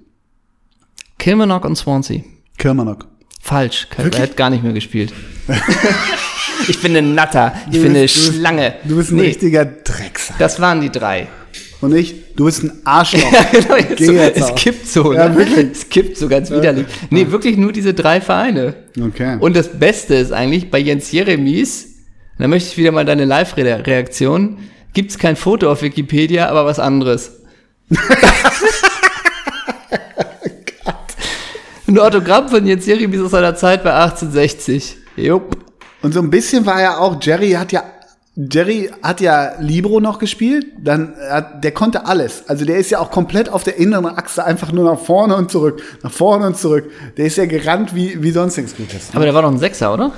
[1.18, 2.22] Kilmarnock und Swansea.
[2.58, 3.08] Kilmarnock.
[3.40, 3.88] Falsch.
[3.96, 5.12] Er hat gar nicht mehr gespielt.
[6.68, 7.54] ich bin ein Natter.
[7.70, 8.74] Ich bin eine bist- Schlange.
[8.84, 9.64] Du bist ein Nee, richtiger.
[10.38, 11.28] Das waren die drei.
[11.80, 13.20] Und ich, du bist ein Arschloch.
[13.32, 14.54] Ja, genau, Geh so, jetzt es auch.
[14.54, 15.12] kippt so.
[15.12, 15.36] Ja, ne?
[15.36, 15.66] wirklich.
[15.72, 16.86] Es kippt so ganz widerlich.
[17.10, 18.74] Nee, wirklich nur diese drei Vereine.
[19.00, 19.36] Okay.
[19.38, 21.88] Und das Beste ist eigentlich bei Jens Jeremies,
[22.38, 24.58] da möchte ich wieder mal deine Live-Reaktion,
[24.92, 27.32] gibt es kein Foto auf Wikipedia, aber was anderes.
[31.86, 34.96] Ein Autogramm von Jens Jeremies aus seiner Zeit bei 1860.
[35.16, 35.56] Jupp.
[36.02, 37.84] Und so ein bisschen war ja auch, Jerry hat ja,
[38.36, 42.48] Jerry hat ja Libro noch gespielt, dann hat, der konnte alles.
[42.48, 45.52] Also der ist ja auch komplett auf der inneren Achse einfach nur nach vorne und
[45.52, 46.90] zurück, nach vorne und zurück.
[47.16, 49.10] Der ist ja gerannt wie, wie sonst nichts Gutes.
[49.14, 50.10] Aber der war doch ein Sechser, oder?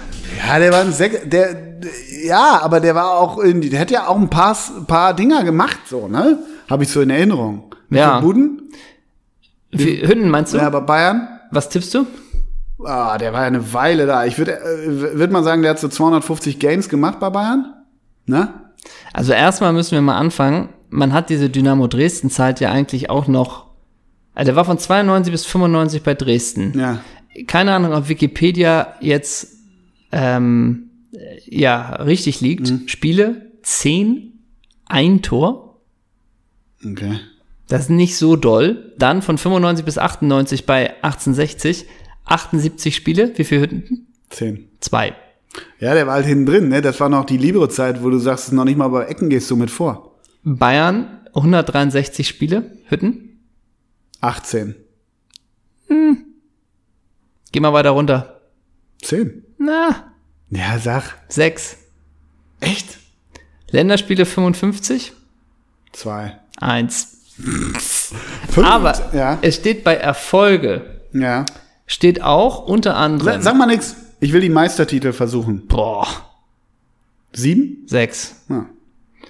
[0.46, 1.56] Ja, der war ein Sek der,
[2.24, 5.80] ja, aber der war auch irgendwie, der hat ja auch ein paar, paar Dinger gemacht,
[5.86, 6.38] so, ne?
[6.70, 7.74] Habe ich so in Erinnerung.
[7.90, 8.20] Wie Ja.
[8.20, 8.62] Buden?
[9.72, 10.56] Wie, Hünden meinst du?
[10.58, 11.28] Ja, bei Bayern.
[11.50, 12.06] Was tippst du?
[12.82, 14.24] Ah, der war ja eine Weile da.
[14.24, 17.74] Ich würde, äh, würde mal sagen, der hat so 250 Games gemacht bei Bayern.
[18.26, 18.52] Ne?
[19.12, 20.68] Also erstmal müssen wir mal anfangen.
[20.90, 23.66] Man hat diese Dynamo Dresden-Zeit ja eigentlich auch noch.
[24.34, 26.78] Also der war von 92 bis 95 bei Dresden.
[26.78, 27.00] Ja.
[27.46, 29.56] Keine Ahnung, ob Wikipedia jetzt
[30.12, 32.70] ähm, äh, ja richtig liegt.
[32.70, 32.88] Mhm.
[32.88, 34.32] Spiele 10,
[34.86, 35.80] ein Tor.
[36.84, 37.18] Okay.
[37.68, 38.92] Das ist nicht so doll.
[38.98, 41.86] Dann von 95 bis 98 bei 1860
[42.26, 43.32] 78 Spiele.
[43.36, 44.06] Wie viele Hütten?
[44.30, 44.68] Zehn.
[44.80, 45.14] Zwei.
[45.78, 46.80] Ja, der war halt hinten drin, ne?
[46.82, 49.56] Das war noch die Libero-Zeit, wo du sagst, noch nicht mal bei Ecken gehst du
[49.56, 50.14] mit vor.
[50.44, 52.72] Bayern 163 Spiele.
[52.88, 53.40] Hütten.
[54.20, 54.74] 18.
[57.52, 58.40] Geh mal weiter runter.
[59.02, 59.44] Zehn.
[59.58, 60.12] Na,
[60.50, 61.02] Ja, sag.
[61.28, 61.76] sechs.
[62.60, 62.98] Echt?
[63.70, 65.12] Länderspiele 55,
[65.92, 66.38] Zwei.
[66.60, 67.18] eins.
[67.38, 68.66] Fünf.
[68.66, 69.38] Aber Ja.
[69.42, 71.44] es steht bei Erfolge, Ja.
[71.86, 73.94] steht auch unter anderem, Sag mal nix.
[74.20, 75.66] Ich will die Meistertitel versuchen.
[75.66, 76.06] boah,
[77.32, 77.82] Sieben?
[77.86, 78.44] sechs.
[78.48, 78.66] Ja.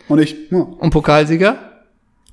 [0.09, 1.59] Und ich, ja, Und Pokalsieger?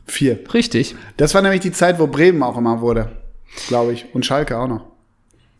[0.05, 0.39] vier.
[0.53, 0.95] Richtig.
[1.17, 3.11] Das war nämlich die Zeit, wo Bremen auch immer wurde.
[3.67, 4.13] Glaube ich.
[4.13, 4.85] Und Schalke auch noch.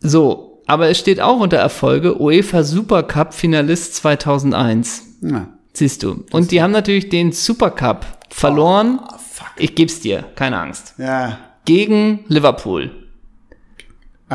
[0.00, 5.02] So, aber es steht auch unter Erfolge UEFA Supercup Finalist 2001.
[5.22, 5.48] Ja.
[5.72, 6.24] Siehst du.
[6.30, 9.00] Und die haben natürlich den Supercup verloren.
[9.02, 9.48] Oh, fuck.
[9.56, 10.94] Ich geb's dir, keine Angst.
[10.98, 11.38] Ja.
[11.64, 12.90] Gegen Liverpool.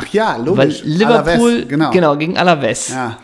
[0.01, 0.81] Ach ja, Weil logisch.
[0.85, 1.91] Liverpool, Alaves, genau.
[1.91, 2.89] genau, gegen Alaves.
[2.89, 3.17] Ja.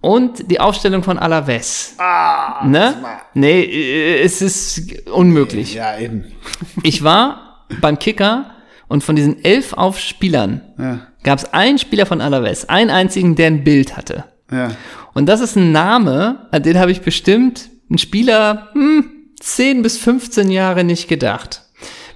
[0.00, 1.94] und die Aufstellung von Alaves.
[1.98, 2.94] Ah, ne?
[3.34, 5.74] Nee, äh, es ist unmöglich.
[5.74, 6.24] Ja, eben.
[6.82, 8.50] Ich war beim Kicker
[8.88, 11.00] und von diesen elf Aufspielern Ja.
[11.22, 14.24] gab es einen Spieler von Alaves, einen einzigen, der ein Bild hatte.
[14.52, 14.72] Ja.
[15.14, 19.96] Und das ist ein Name, an den habe ich bestimmt ein Spieler hm, 10 bis
[19.98, 21.62] 15 Jahre nicht gedacht.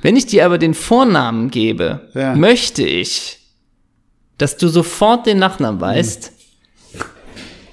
[0.03, 2.35] Wenn ich dir aber den Vornamen gebe, Ja.
[2.35, 3.38] möchte ich,
[4.39, 6.33] dass du sofort den Nachnamen weißt.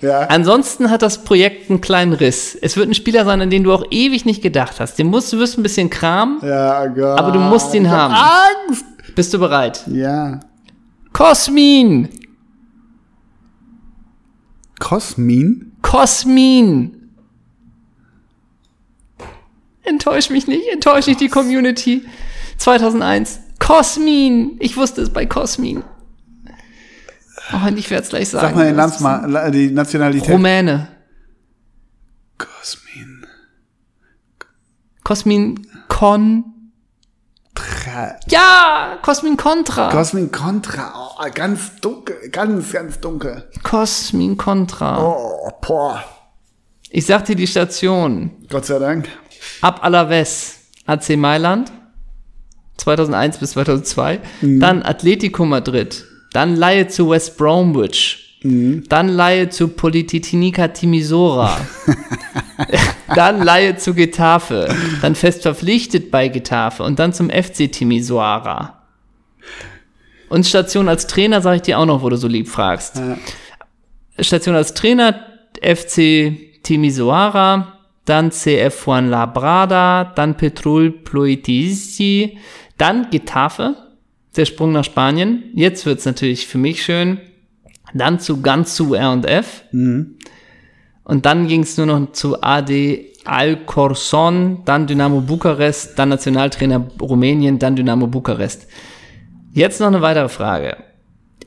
[0.01, 0.21] Ja.
[0.27, 2.55] Ansonsten hat das Projekt einen kleinen Riss.
[2.61, 4.99] Es wird ein Spieler sein, an den du auch ewig nicht gedacht hast.
[4.99, 7.17] Den musst du wirst ein bisschen Kram, Ja, Gott.
[7.17, 8.69] aber du musst ihn Ich hab haben.
[8.69, 8.85] Angst.
[9.15, 9.83] Bist du bereit?
[9.87, 10.41] Ja.
[11.13, 12.09] Kosmin!
[14.79, 15.71] Kosmin?
[15.81, 17.09] Kosmin!
[19.83, 22.03] Enttäusch mich nicht, enttäusch nicht die Community.
[22.57, 23.39] 2001.
[23.59, 24.57] Kosmin!
[24.59, 25.83] Ich wusste es bei Kosmin.
[27.53, 28.47] Oh, und ich werde es gleich sagen.
[28.47, 30.29] Sag mal den Landsma la- die Nationalität.
[30.29, 30.87] Rumäne.
[32.37, 33.25] Kosmin.
[35.03, 36.43] Kosmin Kon.
[37.53, 38.97] Tra Ja!
[39.01, 39.89] Kosmin Contra.
[39.89, 40.91] Kosmin Contra.
[40.95, 42.29] Oh, ganz dunkel.
[42.31, 43.49] Ganz, ganz dunkel.
[43.63, 45.01] Kosmin Contra.
[45.01, 46.03] Oh, boah.
[46.89, 48.31] Ich sag dir die Station.
[48.49, 49.07] Gott sei Dank.
[49.61, 51.71] Ab Alaves, AC Mailand,
[52.77, 54.19] 2001 bis 2002.
[54.41, 56.05] Dann Atletico Madrid.
[56.35, 58.41] Dann Laie zu West Bromwich.
[58.43, 61.57] Dann Laie zu Polititinica Timisora.
[63.15, 64.67] dann Laie zu Getafe.
[65.01, 66.83] Dann fest verpflichtet bei Getafe.
[66.83, 68.83] Und dann zum FC Timisoara.
[70.27, 73.01] Und Station als Trainer sage ich dir auch noch, wo du so lieb fragst.
[74.19, 75.15] Station als Trainer
[75.61, 82.39] FC Timisoara, dann CF Juan Labrada, dann Petrol Ploitisi,
[82.77, 83.84] dann Getafe,
[84.37, 85.43] der Sprung nach Spanien.
[85.53, 87.19] Jetzt wird's natürlich für mich schön.
[87.93, 89.63] Dann zu Gansu R&F.
[89.71, 97.75] Und dann ging's nur noch zu AD Alcorson, dann Dynamo Bukarest, dann Nationaltrainer Rumänien, dann
[97.75, 98.67] Dynamo Bukarest.
[99.51, 100.77] Jetzt noch eine weitere Frage.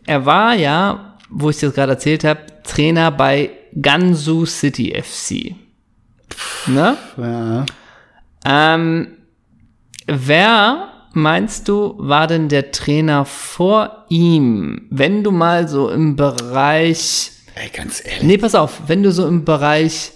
[0.07, 5.55] Er war ja, wo ich das gerade erzählt habe, Trainer bei Gansu City FC.
[6.67, 6.97] Ne?
[7.17, 7.67] Ja.
[8.45, 9.09] Ähm,
[10.07, 14.87] wer meinst du, war denn der Trainer vor ihm?
[14.91, 18.23] Wenn du mal so im Bereich, Ey, ganz ehrlich.
[18.23, 20.13] nee, pass auf, wenn du so im Bereich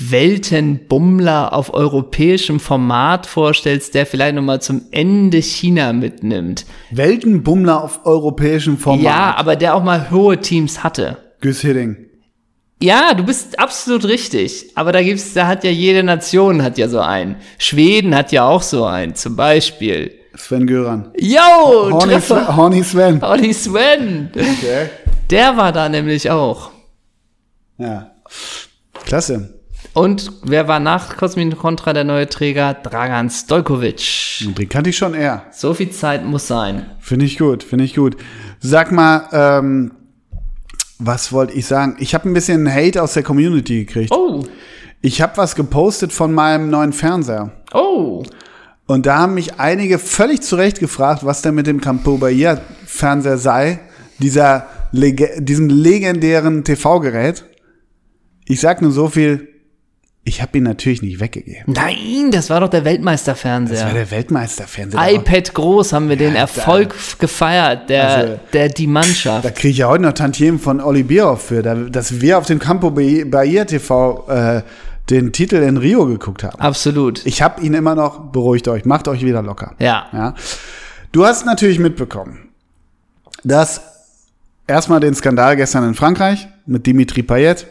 [0.00, 6.66] Weltenbummler auf europäischem Format vorstellst, der vielleicht nochmal zum Ende China mitnimmt.
[6.90, 9.04] Weltenbummler auf europäischem Format.
[9.04, 11.16] Ja, aber der auch mal hohe Teams hatte.
[11.40, 11.96] Güss Hidding.
[12.80, 14.70] Ja, du bist absolut richtig.
[14.76, 17.36] Aber da gibt's, da hat ja jede Nation hat ja so einen.
[17.58, 20.12] Schweden hat ja auch so einen, zum Beispiel.
[20.38, 21.10] Sven Göran.
[21.18, 21.40] Yo,
[21.90, 22.44] Horny Treffer.
[22.46, 22.56] Sven.
[22.56, 23.22] Horny Sven.
[23.22, 24.30] Olli Sven.
[24.34, 24.88] Okay.
[25.30, 26.70] Der war da nämlich auch.
[27.76, 28.12] Ja.
[29.04, 29.54] Klasse.
[29.94, 32.74] Und wer war nach Kosmin Contra der neue Träger?
[32.74, 34.44] Dragan Stojkovic.
[34.56, 35.44] Den kannte ich schon eher.
[35.50, 36.86] So viel Zeit muss sein.
[37.00, 38.16] Finde ich gut, finde ich gut.
[38.60, 39.92] Sag mal, ähm,
[40.98, 41.96] was wollte ich sagen?
[41.98, 44.12] Ich habe ein bisschen Hate aus der Community gekriegt.
[44.12, 44.44] Oh,
[45.00, 47.50] Ich habe was gepostet von meinem neuen Fernseher.
[47.72, 48.22] oh.
[48.88, 52.60] Und da haben mich einige völlig zu Recht gefragt, was denn mit dem Campo Bahia
[52.86, 53.78] Fernseher sei.
[54.18, 57.44] Dieser lege diesem legendären TV-Gerät.
[58.46, 59.46] Ich sag nur so viel.
[60.24, 61.72] Ich habe ihn natürlich nicht weggegeben.
[61.74, 63.92] Nein, das war doch der Das war Weltmeisterfernseher.
[63.94, 65.12] der Weltmeisterfernseher.
[65.14, 69.44] iPad groß haben wir den Erfolg gefeiert, der, Also- der die Mannschaft.
[69.44, 72.46] Da kriege ich ja heute noch Tantiemen von Olli Bierhoff für, da, dass wir auf
[72.46, 74.62] dem Campo Bahia TV äh,
[75.10, 76.60] den Titel in Rio geguckt haben.
[76.60, 77.24] Absolut.
[77.26, 79.74] Ich habe ihn immer noch, beruhigt euch, macht euch wieder locker.
[79.78, 80.06] Ja.
[80.12, 80.34] Ja.
[81.12, 82.50] Du hast natürlich mitbekommen,
[83.44, 83.80] dass
[84.66, 87.66] erstmal den Skandal gestern in Frankreich mit Dimitri Payet,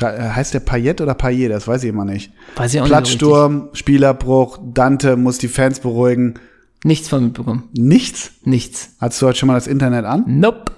[0.00, 2.32] äh, heißt der Payet oder Payet, das weiß ich immer nicht.
[2.56, 6.34] Weiß ich auch nicht so Platzsturm, Spielerbruch, Dante muss die Fans beruhigen.
[6.84, 7.68] Nichts von mitbekommen.
[7.72, 8.32] Nichts?
[8.44, 8.90] Nichts.
[9.00, 10.24] Hast du heute schon mal das Internet an?
[10.26, 10.72] Nope.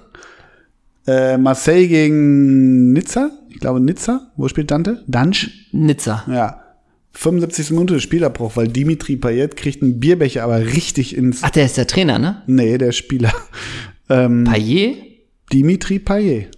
[1.07, 5.03] Äh, Marseille gegen Nizza, ich glaube Nizza, wo spielt Dante?
[5.07, 5.67] Dansch?
[5.71, 6.23] Nizza.
[6.27, 6.61] Ja.
[7.11, 7.71] 75.
[7.71, 11.43] Minute Spielerbruch, weil Dimitri Payet kriegt einen Bierbecher aber richtig ins.
[11.43, 12.43] Ach, der ist der Trainer, ne?
[12.47, 13.33] Nee, der Spieler.
[14.11, 14.97] Ähm, Payet?
[15.53, 16.49] Dimitri Payet.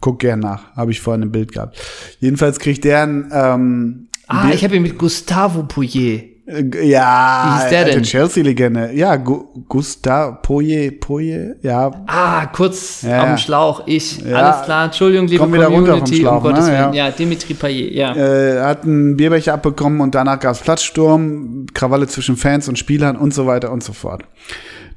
[0.00, 1.78] Guck gern nach, habe ich vorhin im Bild gehabt.
[2.18, 6.33] Jedenfalls kriegt der ein, ähm, Ah, Bier- ich habe ihn mit Gustavo Pouillet.
[6.46, 8.02] Äh, ja, Wie hieß der alte denn?
[8.02, 8.92] Chelsea-Legende.
[8.92, 11.90] Ja, Gu Gustav Poyet, Poyet, ja.
[12.06, 13.82] Ah, kurz Ja, dem Schlauch.
[13.86, 14.20] Ich.
[14.20, 14.36] Ja.
[14.36, 14.84] Alles klar.
[14.86, 16.20] Entschuldigung, liebe Komm wieder runter vom Community.
[16.20, 16.72] Schlauch, um Gottes ne?
[16.72, 16.92] Willen.
[16.94, 17.06] Ja.
[17.06, 17.10] Ja.
[17.10, 18.14] Dimitri Payet, ja.
[18.14, 23.16] Äh, hat einen Bierbecher abbekommen und danach gab es Platzsturm, Krawalle zwischen Fans und Spielern
[23.16, 24.22] und so weiter und so fort.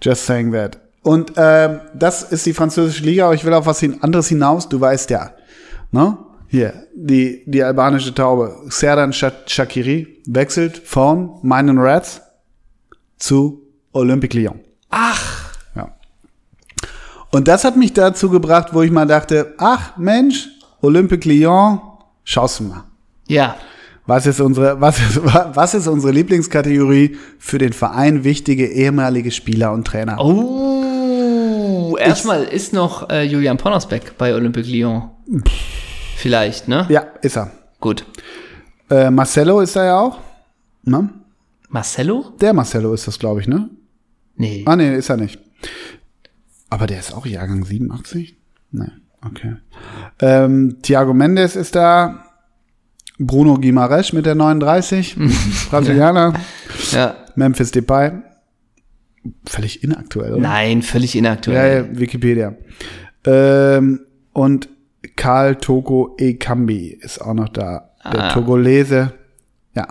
[0.02, 0.80] Just saying that.
[1.02, 4.68] Und ähm, das ist die französische Liga, aber ich will auf was hin anderes hinaus.
[4.68, 5.32] Du weißt ja,
[5.92, 6.18] ne?
[6.50, 8.56] Hier, die, die albanische Taube.
[8.70, 12.22] Serdan Shakiri wechselt von meinen Reds
[13.18, 14.60] zu Olympique Lyon.
[14.90, 15.52] Ach.
[15.76, 15.96] Ja.
[17.32, 20.50] Und das hat mich dazu gebracht, wo ich mal dachte, ach Mensch,
[20.82, 21.82] Olympique Lyon,
[22.24, 22.84] schaust du mal.
[23.28, 23.58] Ja.
[24.06, 29.74] Was ist unsere, was ist, was ist unsere Lieblingskategorie für den Verein wichtige ehemalige Spieler
[29.74, 30.18] und Trainer?
[30.20, 35.10] Oh, erstmal ist noch äh, Julian Ponnersbeck bei Olympique Lyon.
[36.18, 36.88] Vielleicht, ne?
[36.90, 37.52] Ja, ist er.
[37.80, 38.04] Gut.
[38.90, 40.18] Äh, Marcelo ist da ja auch.
[40.84, 41.10] Ne?
[41.70, 42.34] Marcelo?
[42.42, 43.70] Der Marcelo ist das, glaube ich, ne?
[44.36, 44.64] Nee.
[44.66, 45.40] Ah, nee, ist er nicht.
[46.72, 48.36] Aber der ist auch Jahrgang 87?
[48.72, 48.88] Nee,
[49.24, 49.58] okay.
[50.20, 52.24] Ähm, Thiago Mendes ist da.
[53.20, 55.18] Bruno Guimaraes mit der 39.
[55.70, 56.34] Brasilianer.
[56.94, 57.16] Ja.
[57.36, 58.12] Memphis Depay.
[59.46, 60.42] Völlig inaktuell, oder?
[60.42, 61.90] Nein, völlig inaktuell.
[61.94, 62.56] ja, Wikipedia.
[63.24, 64.00] Ähm,
[64.34, 64.70] und
[65.16, 67.92] Karl Togo Ekambi ist auch noch da.
[68.12, 68.34] Der Ah.
[68.34, 69.14] Togolese.
[69.74, 69.88] Ja.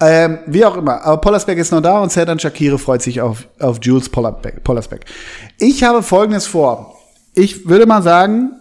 [0.00, 1.02] Ähm, wie auch immer.
[1.02, 4.64] Aber Pollersbeck ist noch da und Serdan Shakire freut sich auf, auf Jules Pollersbeck.
[4.64, 5.04] Pollersbeck.
[5.58, 6.96] Ich habe folgendes vor.
[7.34, 8.52] Ich würde mal sagen,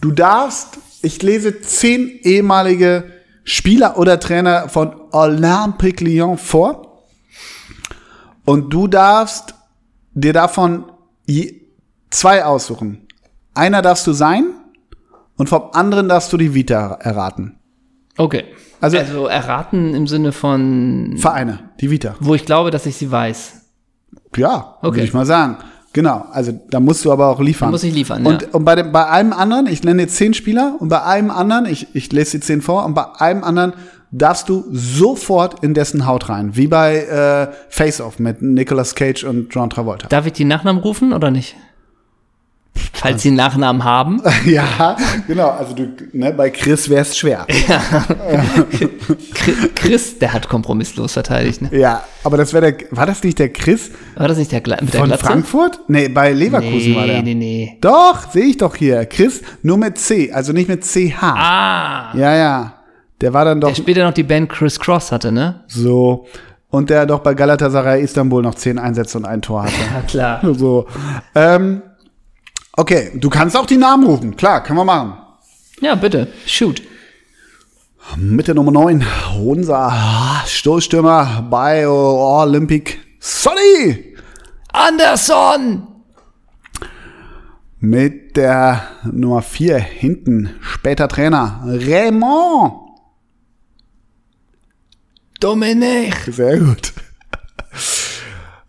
[0.00, 3.04] du darfst, ich lese zehn ehemalige
[3.42, 7.02] Spieler oder Trainer von Olympique Lyon vor.
[8.44, 9.54] Und du darfst
[10.12, 10.84] dir davon
[12.10, 13.06] zwei aussuchen.
[13.54, 14.44] Einer darfst du sein
[15.36, 17.56] und vom anderen darfst du die Vita erraten.
[18.16, 18.44] Okay.
[18.80, 22.14] Also- Also, erraten im Sinne von, Vereine, die Vita.
[22.20, 23.60] wo ich glaube, dass ich sie weiß.
[24.36, 24.96] Ja, Okay.
[24.96, 25.58] würde ich mal sagen.
[25.92, 27.68] Genau, also da musst du aber auch liefern.
[27.68, 28.48] Da muss ich liefern, und, ja.
[28.50, 31.66] Und bei, dem, bei einem anderen, ich nenne jetzt zehn Spieler, und bei einem anderen,
[31.66, 33.74] ich, ich lese die zehn vor, und bei einem anderen
[34.10, 36.56] darfst du sofort in dessen Haut rein.
[36.56, 40.08] Wie bei äh, Face Off mit Nicolas Cage und John Travolta.
[40.08, 41.54] Darf ich die Nachnamen rufen oder nicht?
[42.92, 44.22] Falls sie einen Nachnamen haben.
[44.46, 45.50] ja, genau.
[45.50, 47.46] Also du, ne, bei Chris wäre es schwer.
[47.48, 48.88] Chri-
[49.74, 51.62] Chris, der hat kompromisslos verteidigt.
[51.62, 51.76] Ne?
[51.78, 54.76] Ja, aber das wäre der, war das nicht der Chris War das nicht der Gla
[54.80, 55.24] mit der von Glatze?
[55.24, 55.80] Frankfurt?
[55.88, 57.22] Nee, bei Leverkusen nee, war der.
[57.22, 57.78] nee, nee.
[57.80, 59.04] Doch, sehe ich doch hier.
[59.06, 61.22] Chris, nur mit C, also nicht mit CH.
[61.22, 62.74] Ah, Ja, ja.
[63.20, 65.60] Der war dann doch der später noch die Band Chris Cross hatte, ne?
[65.66, 66.26] so.
[66.70, 69.74] Und der doch bei Galatasaray Istanbul noch zehn Einsätze und ein Tor hatte.
[69.94, 70.00] Ja,
[70.40, 70.54] klar.
[70.54, 70.88] so.
[71.36, 71.82] Ähm,
[72.76, 74.36] okay, du kannst auch die Namen rufen.
[74.36, 75.14] Klar, können wir machen.
[75.80, 76.32] Ja, bitte.
[76.46, 76.82] Shoot.
[78.16, 79.04] Mit der Nummer 9,
[79.42, 79.92] unser
[80.46, 84.14] Stoßstürmer bei Olympic Sonny.
[84.72, 85.86] Anderson!
[87.80, 92.74] Mit der Nummer 4 hinten, später Trainer, Raymond.
[95.40, 96.14] Domenech.
[96.26, 96.92] Sehr gut.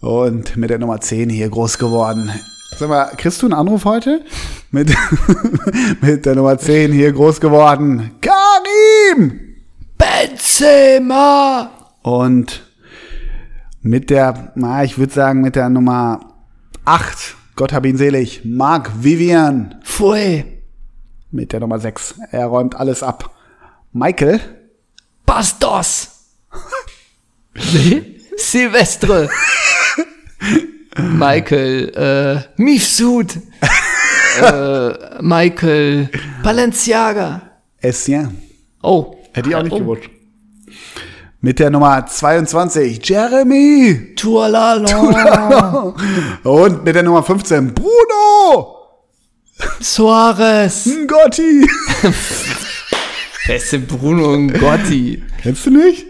[0.02, 2.32] Und mit der Nummer 10 hier groß geworden.
[2.78, 4.26] Sag mal, kriegst du einen Anruf heute?
[4.72, 4.94] Mit,
[6.02, 8.12] mit der Nummer 10 hier groß geworden.
[8.20, 9.56] Karim!
[9.98, 11.70] Benzema!
[12.02, 12.70] Und
[13.82, 16.34] mit der, na, ich würde sagen, mit der Nummer
[16.84, 19.76] 8, Gott hab ihn selig, Marc Vivian.
[19.84, 20.44] Fue.
[21.32, 23.34] Mit der Nummer 6, er räumt alles ab.
[23.94, 24.42] Michael.
[25.26, 26.10] Bastos!
[28.36, 29.30] Silvestre!
[30.98, 33.38] Michael, äh, Mifsud!
[34.42, 36.10] äh, Michael,
[36.44, 37.42] Balenciaga!
[37.80, 38.38] Essien.
[38.82, 39.16] Oh.
[39.34, 39.80] Hätte ich auch nicht oh.
[39.80, 40.04] gewusst.
[41.42, 44.14] Mit der Nummer 22, Jeremy.
[44.16, 45.94] Tualala!
[46.44, 48.76] Und mit der Nummer 15, Bruno.
[49.80, 50.90] Suarez!
[51.08, 51.68] Gotti.
[53.48, 55.22] Beste Bruno und Gotti.
[55.42, 56.06] Kennst du nicht?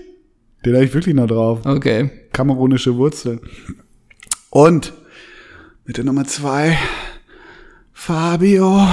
[0.65, 1.59] Den habe ich wirklich noch drauf.
[1.65, 2.09] Okay.
[2.31, 3.41] Kamerunische Wurzel.
[4.55, 4.93] Und
[5.83, 6.77] mit der Nummer 2,
[7.91, 8.87] Fabio.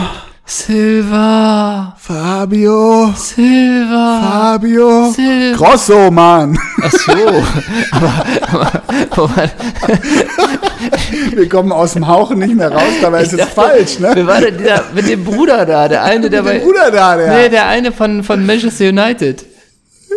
[0.45, 1.95] Silva!
[2.01, 3.15] Fabio.
[3.17, 4.21] Silva!
[4.57, 5.13] Fabio.
[5.15, 6.59] Sil- Grosso, Mann.
[6.83, 7.13] Ach so.
[7.93, 9.51] aber, aber, aber
[11.31, 14.11] Wir kommen aus dem Hauchen nicht mehr raus, dabei ist es falsch, ne?
[14.15, 14.57] Wer war denn
[14.97, 15.87] mit dem Bruder da?
[15.87, 16.59] Der eine, der bei.
[16.59, 17.37] Bruder da, der.
[17.39, 19.47] Nee, der eine von, von Manchester United.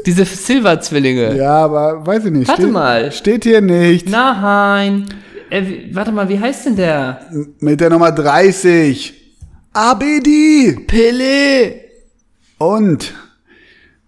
[0.08, 1.38] Diese Silva-Zwillinge.
[1.38, 2.48] Ja, aber weiß ich nicht.
[2.48, 3.12] Warte steht, mal.
[3.12, 4.10] Steht hier nicht.
[4.10, 5.06] Nein.
[5.50, 7.22] Äh, warte mal, wie heißt denn der?
[7.60, 9.14] Mit der Nummer 30.
[9.74, 10.86] Abedi.
[10.88, 11.74] Pelé.
[12.58, 13.14] Und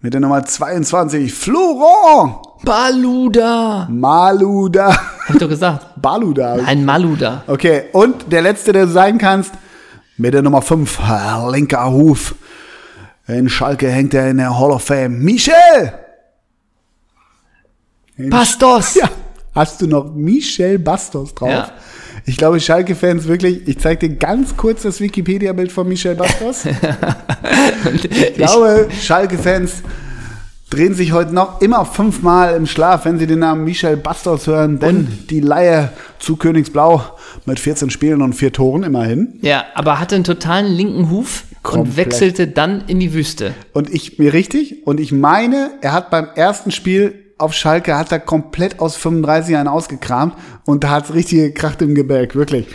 [0.00, 1.32] mit der Nummer 22.
[1.32, 2.38] Florent.
[2.64, 3.86] Baluda.
[3.90, 4.94] Maluda.
[4.94, 5.86] Hab ich doch gesagt.
[6.02, 6.54] Baluda.
[6.64, 7.44] Ein Maluda.
[7.46, 9.52] Okay, und der letzte, der du sein kannst,
[10.16, 10.98] mit der Nummer 5.
[11.52, 12.34] Linker Huf.
[13.26, 15.18] In Schalke hängt er in der Hall of Fame.
[15.18, 15.92] Michel.
[18.16, 18.94] In Bastos.
[18.94, 19.08] Ja.
[19.58, 21.50] Hast du noch Michel Bastos drauf?
[21.50, 21.72] Ja.
[22.26, 26.64] Ich glaube, Schalke-Fans wirklich, ich zeige dir ganz kurz das Wikipedia-Bild von Michel Bastos.
[27.92, 29.82] ich glaube, Schalke-Fans
[30.70, 34.78] drehen sich heute noch immer fünfmal im Schlaf, wenn sie den Namen Michel Bastos hören,
[34.78, 35.30] denn und?
[35.30, 35.90] die Leihe
[36.20, 37.02] zu Königsblau
[37.44, 39.40] mit 14 Spielen und vier Toren immerhin.
[39.42, 41.88] Ja, aber hatte einen totalen linken Huf Komplett.
[41.88, 43.54] und wechselte dann in die Wüste.
[43.72, 48.12] Und ich, mir richtig, und ich meine, er hat beim ersten Spiel auf Schalke hat
[48.12, 50.34] er komplett aus 35 einen ausgekramt
[50.64, 52.66] und da hat es richtig gekracht im Gebälk, wirklich.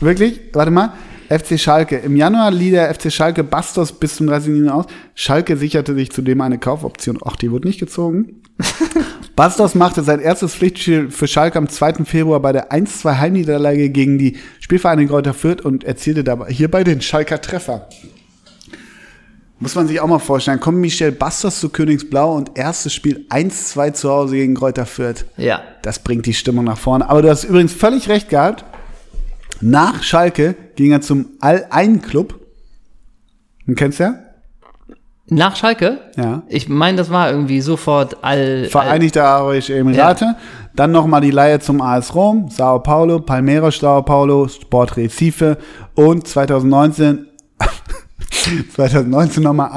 [0.00, 0.40] Wirklich?
[0.52, 0.92] Warte mal.
[1.28, 1.96] FC Schalke.
[1.96, 4.48] Im Januar lieh der FC Schalke Bastos bis zum 30.
[4.48, 4.84] Juni aus.
[5.14, 7.18] Schalke sicherte sich zudem eine Kaufoption.
[7.24, 8.42] Ach, die wurde nicht gezogen.
[9.36, 12.04] Bastos machte sein erstes Pflichtspiel für Schalke am 2.
[12.04, 17.00] Februar bei der 1-2 Heimniederlage gegen die Spielvereinigung Kräuter Fürth und erzielte dabei hierbei den
[17.00, 17.88] Schalker Treffer.
[19.62, 20.58] Muss man sich auch mal vorstellen.
[20.58, 25.24] Kommt Michel Bastos zu Königsblau und erstes Spiel 1-2 zu Hause gegen Kräuter Fürth.
[25.36, 25.60] Ja.
[25.82, 27.08] Das bringt die Stimmung nach vorne.
[27.08, 28.64] Aber du hast übrigens völlig recht gehabt.
[29.60, 32.40] Nach Schalke ging er zum All-Ein-Club.
[33.68, 34.14] Den kennst du ja?
[35.28, 36.00] Nach Schalke?
[36.16, 36.42] Ja.
[36.48, 38.64] Ich meine, das war irgendwie sofort all.
[38.64, 40.24] Vereinigte Arabische Emirate.
[40.24, 40.36] Ja.
[40.74, 45.56] Dann nochmal die Leihe zum AS Rom, Sao Paulo, Palmeiras Sao Paulo, Sport Recife
[45.94, 47.28] und 2019
[48.74, 49.70] 2019 nochmal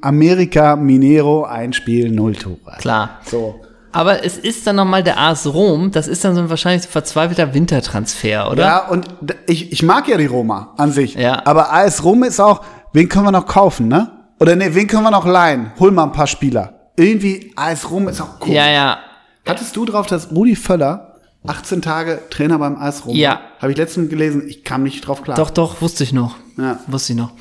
[0.00, 2.76] Amerika Minero, ein Spiel, null Tore.
[2.78, 3.20] Klar.
[3.24, 3.60] So.
[3.92, 7.54] Aber es ist dann nochmal der AS Rom, das ist dann so ein wahrscheinlich verzweifelter
[7.54, 8.62] Wintertransfer, oder?
[8.62, 9.08] Ja, und
[9.46, 11.14] ich, ich mag ja die Roma an sich.
[11.14, 11.42] Ja.
[11.44, 12.62] Aber AS Rom ist auch,
[12.92, 14.10] wen können wir noch kaufen, ne?
[14.38, 15.72] Oder ne, wen können wir noch leihen?
[15.80, 16.92] Hol mal ein paar Spieler.
[16.96, 18.54] Irgendwie AS Rom ist auch cool.
[18.54, 18.98] Ja, ja.
[19.46, 21.09] Hattest du drauf, dass Rudi Völler
[21.46, 23.16] 18 Tage Trainer beim AS Rom.
[23.16, 23.40] Ja.
[23.58, 25.36] Habe ich letztens gelesen, ich kam nicht drauf klar.
[25.36, 26.36] Doch, doch, wusste ich noch.
[26.58, 26.78] Ja.
[26.86, 27.32] Wusste ich noch.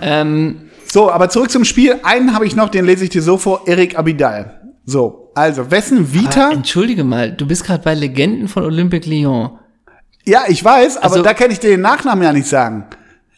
[0.00, 1.96] Ähm, so, aber zurück zum Spiel.
[2.02, 4.72] Einen habe ich noch, den lese ich dir so vor, Erik Abidal.
[4.84, 6.48] So, also, wessen Vita.
[6.48, 9.58] Ah, entschuldige mal, du bist gerade bei Legenden von Olympique Lyon.
[10.24, 12.86] Ja, ich weiß, aber also, da kann ich dir den Nachnamen ja nicht sagen.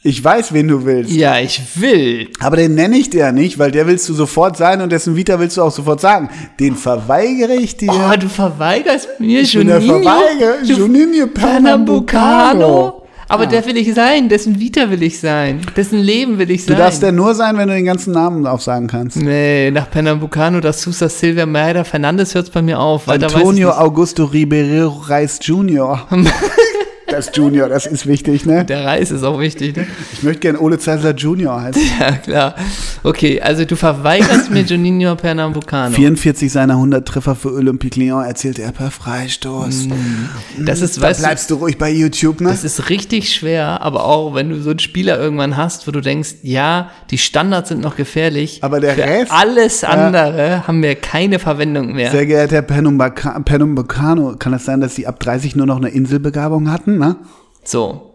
[0.02, 1.12] Ich weiß, wen du willst.
[1.12, 2.28] Ja, ich will.
[2.40, 5.14] Aber den nenne ich dir ja nicht, weil der willst du sofort sein und dessen
[5.14, 6.30] Vita willst du auch sofort sagen.
[6.58, 7.92] Den verweigere ich dir.
[7.92, 10.22] Oh, du verweigerst mir schon Juninho.
[10.62, 13.02] Juninho Pernambucano.
[13.28, 13.50] Aber ja.
[13.50, 16.76] der will ich sein, dessen Vita will ich sein, dessen Leben will ich sein.
[16.76, 19.18] Du darfst der nur sein, wenn du den ganzen Namen aufsagen kannst.
[19.18, 23.06] Nee, nach Pernambucano, das Sousa Silvia Meida Fernandes hört es bei mir auf.
[23.08, 26.08] Antonio Augusto Ribeiro Reis Jr.
[27.10, 28.64] Das Junior, das ist wichtig, ne?
[28.64, 29.86] Der Reis ist auch wichtig, ne?
[30.12, 31.82] Ich möchte gerne Ole Zeisler Junior heißen.
[32.00, 32.54] Ja, klar.
[33.02, 35.94] Okay, also du verweigerst mir Juninho Pernambucano.
[35.94, 39.88] 44 seiner 100 Treffer für Olympique Lyon erzielte er per Freistoß.
[39.88, 40.64] Mm.
[40.64, 42.48] Das ist, da weißt bleibst du, du ruhig bei YouTube, ne?
[42.48, 46.00] Das ist richtig schwer, aber auch wenn du so einen Spieler irgendwann hast, wo du
[46.00, 48.60] denkst, ja, die Standards sind noch gefährlich.
[48.62, 49.32] Aber der für Rest?
[49.32, 50.66] Alles andere ja.
[50.66, 52.12] haben wir keine Verwendung mehr.
[52.12, 55.88] Sehr geehrter Herr Pernambucano, kann es das sein, dass sie ab 30 nur noch eine
[55.88, 56.99] Inselbegabung hatten?
[57.00, 57.16] Ne?
[57.64, 58.14] So.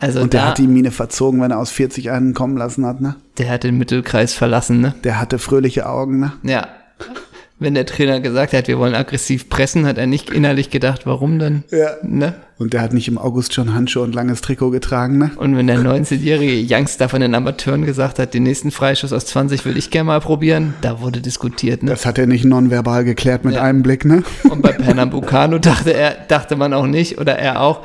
[0.00, 2.84] Also und der da, hat die Mine verzogen, wenn er aus 40 einen kommen lassen
[2.84, 3.16] hat, ne?
[3.38, 4.94] Der hat den Mittelkreis verlassen, ne?
[5.02, 6.32] Der hatte fröhliche Augen, ne?
[6.42, 6.68] Ja.
[7.64, 11.38] Wenn der Trainer gesagt hat, wir wollen aggressiv pressen, hat er nicht innerlich gedacht, warum
[11.38, 11.64] dann?
[11.70, 11.92] Ja.
[12.02, 12.34] Ne?
[12.58, 15.30] Und der hat nicht im August schon Handschuhe und langes Trikot getragen, ne?
[15.36, 19.64] Und wenn der 19-jährige Youngster von den Amateuren gesagt hat, den nächsten Freischuss aus 20
[19.64, 21.90] will ich gerne mal probieren, da wurde diskutiert, ne?
[21.90, 23.62] Das hat er nicht nonverbal geklärt mit ja.
[23.62, 24.22] einem Blick, ne?
[24.50, 27.80] Und bei Pernambucano dachte er, dachte man auch nicht, oder er auch,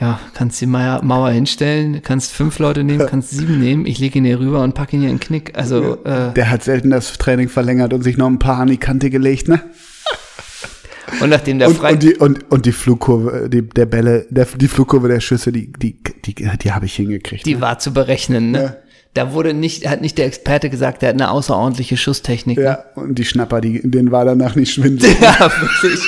[0.00, 4.24] ja, kannst die Mauer hinstellen, kannst fünf Leute nehmen, kannst sieben nehmen, ich lege ihn
[4.24, 5.56] hier rüber und packe ihn hier in den Knick.
[5.56, 8.78] Also, äh, Der hat selten das Training verlängert und sich noch ein paar an die
[8.78, 9.60] Kante gelegt, ne?
[11.20, 14.66] Und nachdem der und, und die und, und die Flugkurve, die, der Bälle, der, die
[14.66, 17.46] Flugkurve der Schüsse, die die die, die habe ich hingekriegt.
[17.46, 17.60] Die ne?
[17.60, 18.62] war zu berechnen, ne?
[18.62, 18.76] Ja.
[19.12, 22.58] Da wurde nicht, hat nicht der Experte gesagt, der hat eine außerordentliche Schusstechnik.
[22.58, 23.02] Ja, ne?
[23.02, 25.16] und die Schnapper, die, denen war danach nicht schwindelig.
[25.20, 26.00] ja, wirklich.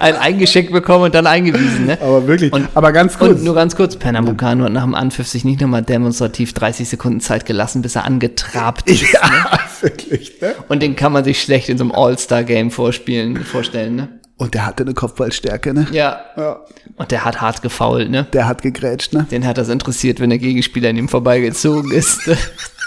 [0.00, 1.98] Ein eingeschenkt bekommen und dann eingewiesen, ne?
[2.00, 2.52] Aber wirklich.
[2.52, 3.38] Und, aber ganz kurz.
[3.38, 7.20] Und nur ganz kurz, Pernambucano hat nach dem Anpfiff sich nicht nochmal demonstrativ 30 Sekunden
[7.20, 9.12] Zeit gelassen, bis er angetrabt ist.
[9.12, 9.58] Ja, ne?
[9.80, 10.54] wirklich, ne?
[10.68, 14.08] Und den kann man sich schlecht in so einem All-Star-Game vorspielen, vorstellen, ne?
[14.38, 15.88] Und der hatte eine Kopfballstärke, ne?
[15.90, 16.20] Ja.
[16.36, 16.60] ja.
[16.96, 18.24] Und der hat hart gefault, ne?
[18.32, 19.26] Der hat gegrätscht, ne?
[19.30, 22.20] Den hat das interessiert, wenn der Gegenspieler an ihm vorbeigezogen ist.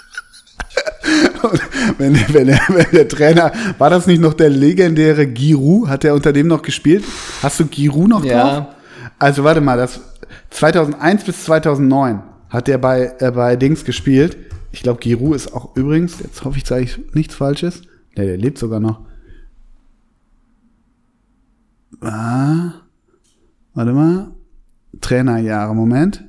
[1.97, 5.89] wenn, wenn, der, wenn der Trainer, war das nicht noch der legendäre Giroud?
[5.89, 7.03] Hat er unter dem noch gespielt?
[7.41, 8.59] Hast du Giroud noch ja.
[8.59, 8.75] drauf?
[9.19, 9.99] Also warte mal, das
[10.51, 14.37] 2001 bis 2009 hat er bei, äh, bei Dings gespielt.
[14.71, 17.81] Ich glaube, Giroud ist auch übrigens, jetzt hoffe ich, sage ich nichts Falsches.
[18.15, 19.01] Ne, der lebt sogar noch.
[22.01, 22.73] Ah,
[23.73, 24.31] warte mal.
[24.99, 26.23] Trainerjahre, Moment.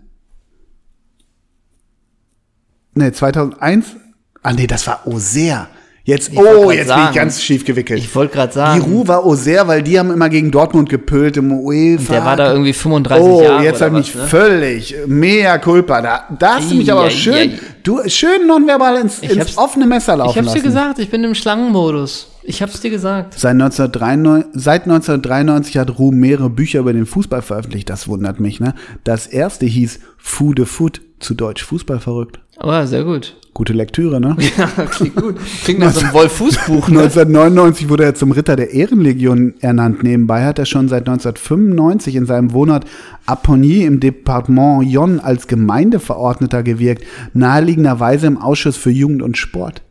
[2.94, 3.96] Ne, 2001.
[4.42, 5.68] Ah, nee, das war Oser.
[6.04, 7.14] Jetzt, wollt oh, jetzt bin ich sagen.
[7.14, 8.00] ganz schief gewickelt.
[8.00, 11.36] Ich wollte gerade Die sagen, Ruhe war Auxerre, weil die haben immer gegen Dortmund gepölt
[11.36, 12.12] im UEFA.
[12.14, 14.28] der war da irgendwie 35 Oh, Jahre jetzt oder habe ich mich ne?
[14.28, 16.02] völlig mea culpa.
[16.02, 17.52] Da, da hast du mich aber schön,
[17.84, 21.22] du schön nonverbal ins, Ich ins offene Messer Ich laufen hab's dir gesagt, ich bin
[21.22, 22.32] im Schlangenmodus.
[22.42, 23.38] Ich hab's dir gesagt.
[23.38, 27.88] Seit 1993, seit 1993 hat Ruhm mehrere Bücher über den Fußball veröffentlicht.
[27.88, 28.58] Das wundert mich.
[28.58, 28.74] Ne?
[29.04, 32.40] Das erste hieß Fu de Foot, zu Deutsch Fußball verrückt.
[32.62, 33.34] Aber sehr gut.
[33.54, 34.36] Gute Lektüre, ne?
[34.56, 35.34] Ja, klingt gut.
[35.64, 37.00] Klingt nach so einem Wolf-Fußbuch, ne?
[37.00, 40.04] 1999 wurde er zum Ritter der Ehrenlegion ernannt.
[40.04, 42.84] Nebenbei hat er schon seit 1995 in seinem Wohnort
[43.26, 47.04] Apogny im Departement Yonne als Gemeindeverordneter gewirkt,
[47.34, 49.82] naheliegenderweise im Ausschuss für Jugend und Sport.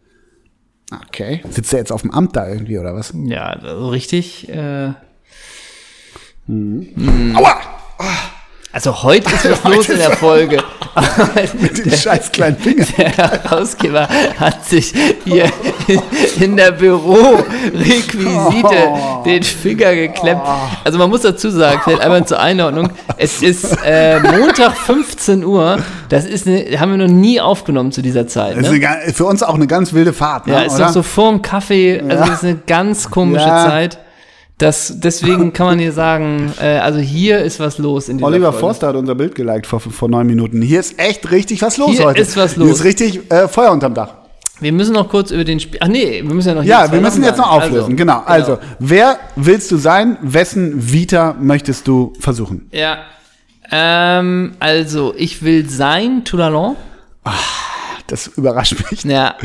[1.10, 1.42] Okay.
[1.50, 3.14] Sitzt er jetzt auf dem Amt da irgendwie oder was?
[3.26, 4.48] Ja, also richtig.
[4.48, 4.94] Äh,
[6.48, 7.54] Aua!
[8.74, 10.58] Also heute ist was los in der Folge.
[11.60, 12.86] Mit dem scheiß kleinen Finger.
[12.98, 14.08] Der Herausgeber
[14.40, 14.94] hat sich
[15.24, 15.46] hier
[16.40, 18.76] in der Bürorequisite
[19.26, 20.42] den Finger geklemmt.
[20.84, 25.80] Also man muss dazu sagen, vielleicht einmal zur Einordnung, es ist äh, Montag 15 Uhr,
[26.10, 28.58] das ist eine, haben wir noch nie aufgenommen zu dieser Zeit.
[28.58, 28.68] Ne?
[28.68, 30.54] eine, für uns auch eine ganz wilde Fahrt, ne?
[30.54, 30.88] Ja, ist oder?
[30.88, 32.18] doch so vorm Kaffee, also Ja.
[32.28, 33.66] das ist eine ganz komische Ja.
[33.66, 33.98] Zeit.
[34.62, 38.52] Das, deswegen kann man hier sagen, äh, also hier ist was los in dieser Oliver
[38.52, 38.60] Folge.
[38.60, 40.62] Forster hat unser Bild geliked vor, vor neun Minuten.
[40.62, 42.22] Hier ist echt richtig was los Hier heute.
[42.22, 42.80] ist was Hier los.
[42.80, 44.14] ist richtig äh, Feuer unterm Dach.
[44.60, 45.80] Wir müssen noch kurz über den Spiel.
[45.82, 47.64] Ach nee, wir müssen ja noch hier Ja, wir müssen jetzt noch sagen.
[47.64, 47.96] auflösen.
[47.98, 48.22] genau.
[48.24, 50.18] Also, wer willst du sein?
[50.22, 52.70] Wessen Vita möchtest du versuchen?
[52.72, 53.00] Ja.
[53.72, 56.76] Ähm, also, ich will sein Toulalon.
[58.12, 59.06] Das überrascht mich.
[59.06, 59.36] Ja.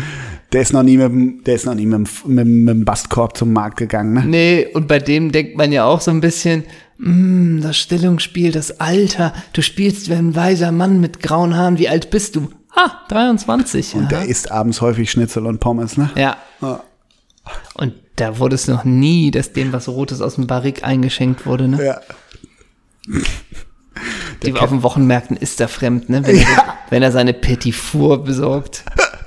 [0.52, 3.36] Der ist noch nie mit, dem- der ist noch nie mit, mit, mit dem Bastkorb
[3.36, 4.24] zum Markt gegangen, ne?
[4.26, 6.64] Nee, und bei dem denkt man ja auch so ein bisschen,
[6.98, 11.88] mm, das Stellungsspiel, das Alter, du spielst wie ein weiser Mann mit grauen Haaren, wie
[11.88, 12.48] alt bist du?
[12.74, 13.94] Ah, 23.
[13.94, 14.08] Und ja.
[14.08, 16.10] der isst abends häufig Schnitzel und Pommes, ne?
[16.16, 16.36] ja.
[16.60, 16.82] Ja.
[17.74, 21.68] Und da wurde es noch nie, dass dem was Rotes aus dem Barrik eingeschenkt wurde,
[21.68, 21.84] ne?
[21.84, 22.00] Ja.
[24.44, 26.22] Die auf den Wochenmärkten ist er fremd, ne?
[26.26, 26.46] Wenn, er,
[26.90, 28.84] wenn er seine Petit Four besorgt.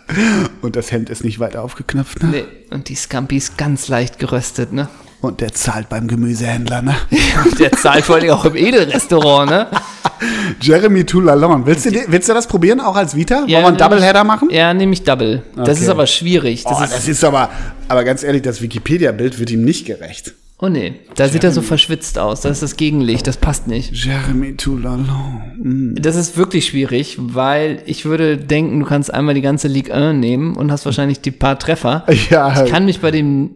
[0.62, 2.30] Und das Hemd ist nicht weit aufgeknöpft, ne?
[2.30, 2.44] Nee.
[2.72, 4.88] Und die Scampis ganz leicht geröstet, ne?
[5.22, 6.96] Und der zahlt beim Gemüsehändler, ne?
[7.46, 9.68] Und der zahlt vor allem auch im Edelrestaurant, ne?
[10.62, 11.66] Jeremy Toulalon.
[11.66, 13.42] Willst du, willst du das probieren, auch als Vita?
[13.42, 14.50] Wollen wir einen Doubleheader machen?
[14.50, 15.44] Ja, nehme ich Double.
[15.56, 15.82] Das Okay.
[15.84, 16.64] ist aber schwierig.
[16.64, 17.50] Das Oh, ist, das ist aber,
[17.88, 20.34] aber ganz ehrlich, das Wikipedia-Bild wird ihm nicht gerecht.
[20.62, 22.42] Oh nee, da sieht er so verschwitzt aus.
[22.42, 23.92] Das ist das Gegenlicht, das passt nicht.
[23.94, 25.96] Jeremy Toulalon.
[26.00, 30.20] Das ist wirklich schwierig, weil ich würde denken, du kannst einmal die ganze Ligue 1
[30.20, 32.06] nehmen und hast wahrscheinlich die paar Treffer.
[32.30, 33.52] Ja, Ich kann mich bei dem,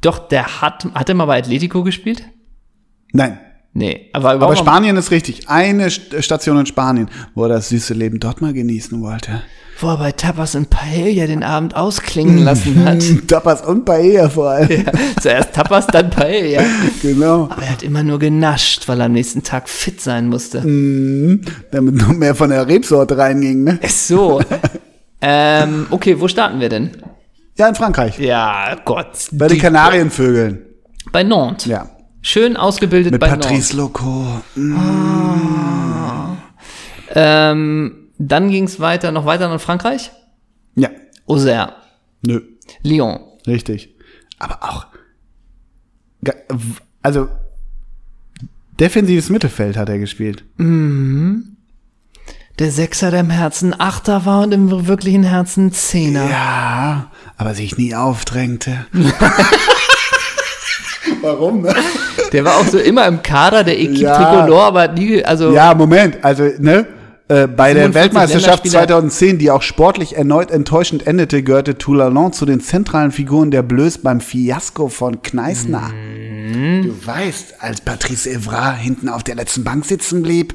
[0.00, 2.24] doch, der hat, hat er mal bei Atletico gespielt?
[3.12, 3.38] nein.
[3.74, 5.48] Nee, aber Aber Spanien ist richtig.
[5.48, 9.42] Eine St- Station in Spanien, wo er das süße Leben dort mal genießen wollte.
[9.80, 13.02] wo er bei Tapas und Paella den Abend ausklingen lassen hat.
[13.28, 14.84] Tapas und Paella vor allem.
[15.20, 16.62] Zuerst Tapas, dann Paella.
[17.00, 17.44] Genau.
[17.50, 20.58] Aber er hat immer nur genascht, weil er am nächsten Tag fit sein musste.
[20.60, 23.78] Damit noch mehr von der Rebsorte reinging, ne?
[23.82, 24.42] Ist so.
[25.22, 26.90] ähm, okay, wo starten wir denn?
[27.58, 28.18] Ja, in Frankreich.
[28.18, 29.28] Ja, Gott.
[29.32, 30.58] Bei den Kanarienvögeln.
[31.10, 31.66] Bei Nantes.
[31.66, 31.86] Ja.
[32.22, 34.42] Schön ausgebildet Mit bei Patrice Loco.
[34.54, 36.38] Nantes.
[37.14, 40.12] Ähm, dann ging es weiter, noch weiter nach Frankreich.
[40.76, 40.88] Ja.
[41.26, 41.74] Auxerre,
[42.22, 42.40] Nö.
[42.82, 43.18] Lyon.
[43.46, 43.94] Richtig.
[44.38, 44.86] Aber auch.
[47.02, 47.28] Also.
[48.80, 50.44] Defensives Mittelfeld hat er gespielt.
[52.58, 56.28] Der Sechser, der im Herzen Achter war und im wirklichen Herzen Zehner.
[56.28, 58.86] Ja, aber sich nie aufdrängte.
[61.22, 61.74] Warum, ne?
[62.32, 64.16] Der war auch so immer im Kader der Equipe Ja.
[64.16, 66.86] Tricolore, aber nie, also Ja, Moment, also, ne?
[67.28, 68.72] Äh, bei der 45 Weltmeisterschaft Länderspieler.
[68.98, 73.98] 2010, die auch sportlich erneut enttäuschend endete, gehörte Toulalon zu den zentralen Figuren der Blöß
[73.98, 75.92] beim Fiasko von Kneißner.
[75.92, 76.82] Mhm.
[76.82, 80.54] Du weißt, als Patrice Evra hinten auf der letzten Bank sitzen blieb.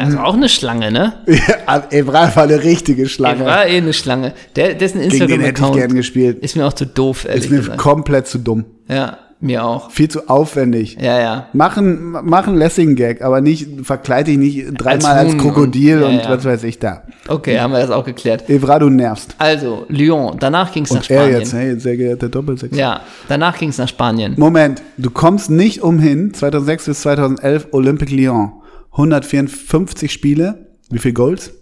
[0.00, 1.14] Also auch eine Schlange, ne?
[1.26, 3.44] Ja, Evra war eine richtige Schlange.
[3.44, 4.34] war eh eine Schlange.
[4.56, 6.38] Der, dessen Instagram-Account gespielt.
[6.40, 7.78] ist mir auch zu doof, ehrlich Ist mir gesagt.
[7.78, 8.64] komplett zu dumm.
[8.88, 9.90] Ja, mir auch.
[9.90, 10.98] Viel zu aufwendig.
[11.00, 11.46] Ja, ja.
[11.52, 16.14] Machen, machen lässigen Gag, aber nicht, verkleide dich nicht dreimal als, Huhn Krokodil und- und,
[16.16, 16.30] ja, ja.
[16.30, 17.02] was weiß ich da.
[17.28, 18.48] Okay, haben wir das auch geklärt.
[18.50, 19.34] Evra, du nervst.
[19.38, 20.36] Also, Lyon.
[20.40, 21.38] Danach ging es nach Und er Spanien.
[21.40, 22.76] jetzt, hey, sehr geehrter Doppelsechs.
[22.76, 24.34] Ja, danach ging es nach Spanien.
[24.36, 28.52] Moment, du kommst nicht umhin, 2006 bis 2011 Olympique Lyon.
[28.92, 30.66] 154 Spiele.
[30.90, 31.52] Wie viel Goals?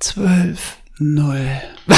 [0.00, 0.78] Zwölf.
[0.98, 1.46] Null.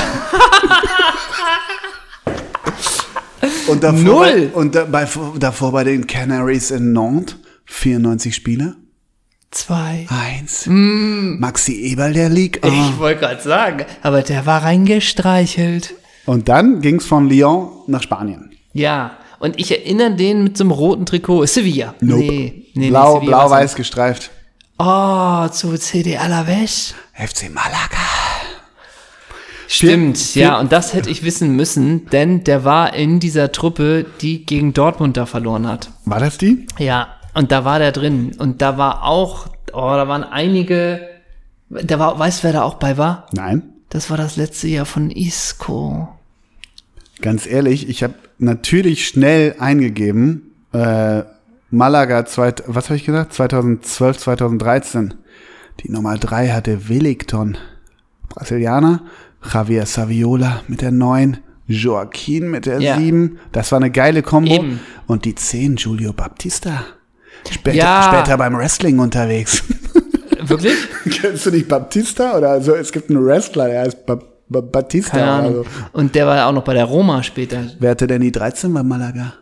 [3.68, 4.50] und davor, Null?
[4.52, 5.08] Bei, und da, bei,
[5.38, 8.76] davor bei den Canaries in Nantes 94 Spiele.
[9.50, 10.06] zwei.
[10.08, 10.64] Eins.
[10.66, 12.64] Maxi Eberl, der liegt.
[12.64, 15.94] Ich wollte gerade sagen, aber der war reingestreichelt.
[16.26, 18.50] Und dann ging es von Lyon nach Spanien.
[18.72, 21.46] Ja, und ich erinnere den mit so einem roten Trikot.
[21.46, 21.94] Sevilla.
[22.00, 22.22] Nope.
[22.24, 24.30] Nee, nee, Blau, nee, blau-weiß gestreift.
[24.78, 26.94] Oh, zu CD Alaves.
[27.14, 27.78] FC Malaga.
[29.68, 34.04] Stimmt, Vier- ja, und das hätte ich wissen müssen, denn der war in dieser Truppe,
[34.20, 35.90] die gegen Dortmund da verloren hat.
[36.04, 36.66] War das die?
[36.78, 38.32] Ja, und da war der drin.
[38.38, 41.08] Und da war auch, oh, da waren einige,
[41.70, 43.26] da war, weißt du, wer da auch bei war?
[43.32, 43.62] Nein.
[43.90, 46.08] Das war das letzte Jahr von Isco.
[47.22, 51.22] Ganz ehrlich, ich habe natürlich schnell eingegeben, äh,
[51.74, 53.32] Malaga, zweit, was habe ich gesagt?
[53.34, 55.14] 2012, 2013.
[55.80, 57.56] Die Nummer drei hatte Wellington.
[58.28, 59.02] Brasilianer.
[59.52, 61.38] Javier Saviola mit der 9.
[61.66, 62.96] Joaquin mit der Ja.
[62.96, 63.38] 7.
[63.52, 64.52] Das war eine geile Kombo.
[64.54, 64.80] Eben.
[65.06, 66.84] Und die 10, Julio Baptista.
[67.50, 68.10] Später, Ja.
[68.12, 69.64] später beim Wrestling unterwegs.
[70.46, 70.74] Wirklich?
[71.10, 72.36] Kennst du nicht Baptista?
[72.36, 74.18] Oder also, es gibt einen Wrestler, der heißt ba
[74.48, 75.16] ba Batista.
[75.18, 75.56] Keine Ahnung.
[75.58, 75.64] Also.
[75.92, 77.64] Und der war auch noch bei der Roma später.
[77.80, 79.32] Wer hatte denn die 13 bei Malaga?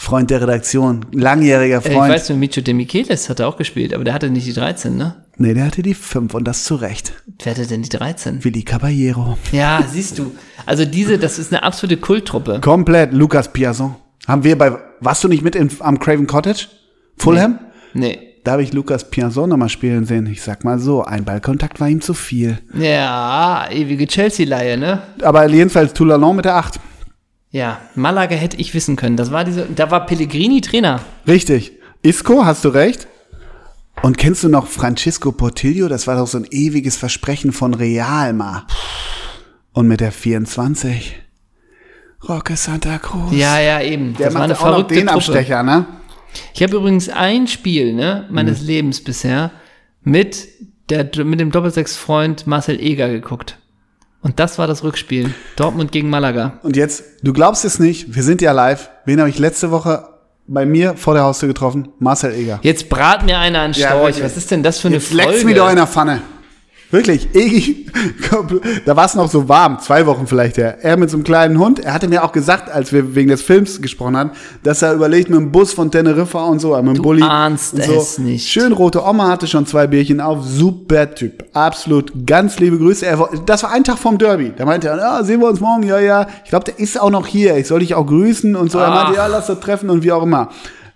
[0.00, 2.12] Freund der Redaktion, langjähriger Äh, Ich Freund.
[2.12, 5.16] weiß, Micho de Michelis hat er auch gespielt, aber der hatte nicht die 13, ne?
[5.36, 7.12] nee, der hatte die 5 und das zu Recht.
[7.42, 8.42] Wer hatte denn die 13?
[8.44, 9.36] Willi Caballero.
[9.52, 10.32] Ja, siehst du.
[10.66, 12.60] Also diese, das ist eine absolute Kulttruppe.
[12.60, 13.96] Komplett Lukas Piazon.
[14.26, 16.66] Haben wir bei, warst du nicht mit in, am Craven Cottage?
[17.16, 17.58] Fulham?
[17.92, 18.18] Nee.
[18.44, 20.26] Da habe ich Lukas Piazon nochmal spielen sehen.
[20.26, 22.58] Ich sag mal so, ein Ballkontakt war ihm zu viel.
[22.72, 25.02] Ja, ewige Chelsea-Leihe, ne?
[25.22, 26.78] Aber jedenfalls Toulanon mit der 8.
[27.50, 29.16] Ja, Malaga hätte ich wissen können.
[29.16, 31.00] Das war diese, da war Pellegrini Trainer.
[31.26, 31.72] Richtig.
[32.02, 33.08] Isco, hast du recht.
[34.02, 35.88] Und kennst du noch Francisco Portillo?
[35.88, 38.64] Das war doch so ein ewiges Versprechen von Real mal.
[39.72, 41.16] Und mit der 24.
[42.28, 43.32] Roque Santa Cruz.
[43.32, 44.14] Ja, ja, eben.
[44.16, 45.18] der das war eine auch noch verrückte den Truppe.
[45.18, 45.86] Abstecher, ne?
[46.54, 49.50] Ich habe übrigens ein Spiel, ne, meines Lebens bisher
[50.02, 50.48] mit
[50.90, 53.58] der mit dem Doppelsechs-Freund Marcel Eger geguckt.
[54.20, 55.32] Und das war das Rückspiel.
[55.56, 56.58] Dortmund gegen Malaga.
[56.62, 58.90] Und jetzt, du glaubst es nicht, wir sind ja live.
[59.04, 60.08] Wen habe ich letzte Woche
[60.46, 61.88] bei mir vor der Haustür getroffen?
[61.98, 62.58] Marcel Eger.
[62.62, 64.06] Jetzt brat mir einer an Ja, Storch.
[64.16, 64.24] wirklich.
[64.24, 65.24] Was ist denn das für eine Jetzt Folge?
[65.28, 66.20] leckt's mir doch in der Pfanne.
[66.90, 67.84] Wirklich, Egi,
[68.86, 70.78] da war es noch so warm, zwei Wochen vielleicht her.
[70.80, 73.42] Er mit so einem kleinen Hund, er hatte mir auch gesagt, als wir wegen des
[73.42, 74.30] Films gesprochen haben,
[74.62, 77.22] dass er überlegt, mit dem Bus von Teneriffa und so, mit dem Bulli.
[77.22, 77.92] ahnst und so.
[77.92, 78.48] es nicht.
[78.48, 81.44] Schön rote Oma hatte schon zwei Bierchen auf, super Typ.
[81.52, 83.04] Absolut, ganz liebe Grüße.
[83.04, 84.54] Er, das war ein Tag vom Derby.
[84.56, 86.26] Da meinte er, ja, sehen wir uns morgen, ja, ja.
[86.44, 88.78] Ich glaube, der ist auch noch hier, ich soll dich auch grüßen und so.
[88.78, 89.04] Er Ach.
[89.04, 90.48] meinte, ja, lass uns treffen und wie auch immer.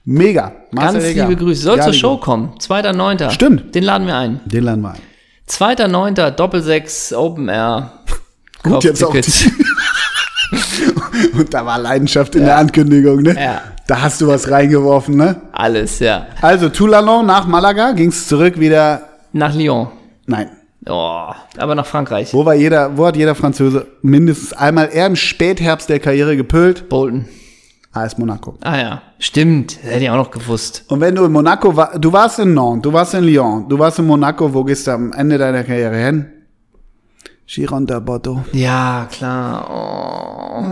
[0.07, 0.53] Mega.
[0.71, 1.29] Marcel Ganz Eger.
[1.29, 1.63] liebe Grüße.
[1.63, 1.99] Soll zur Galligo.
[1.99, 2.55] Show kommen.
[2.59, 3.31] 2.9.
[3.31, 3.75] Stimmt.
[3.75, 4.41] Den laden wir ein.
[4.47, 5.12] Den laden wir ein.
[5.49, 6.31] 2.9.
[6.31, 7.93] Doppelsechs Open Air.
[8.63, 9.15] Gut, jetzt auch.
[11.35, 13.35] Und da war Leidenschaft in der Ankündigung, ne?
[13.39, 13.63] Ja.
[13.87, 15.41] Da hast du was reingeworfen, ne?
[15.53, 16.27] Alles, ja.
[16.41, 19.09] Also, Toulanon nach Malaga ging's zurück wieder.
[19.33, 19.89] Nach Lyon.
[20.27, 20.51] Nein.
[20.87, 21.29] Oh,
[21.59, 22.35] aber nach Frankreich.
[22.35, 26.89] Wo war jeder, wo hat jeder Franzose mindestens einmal eher im Spätherbst der Karriere gepölt?
[26.89, 27.27] Bolton.
[27.93, 28.57] AS Monaco.
[28.63, 29.77] Ah ja, stimmt.
[29.83, 30.85] Das hätte ich auch noch gewusst.
[30.89, 33.79] Und wenn du in Monaco war, du warst in Nantes, du warst in Lyon, du
[33.79, 36.27] warst in Monaco, wo gehst du am Ende deiner Karriere hin?
[37.47, 38.41] Giron de Bordeaux.
[38.53, 39.69] Ja, klar.
[39.71, 40.65] Oh.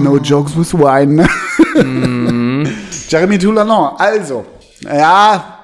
[0.00, 1.16] No jokes with wine.
[1.16, 1.26] ne?
[3.08, 3.96] Jeremy Toulanon.
[3.98, 4.44] Also,
[4.84, 5.62] ja,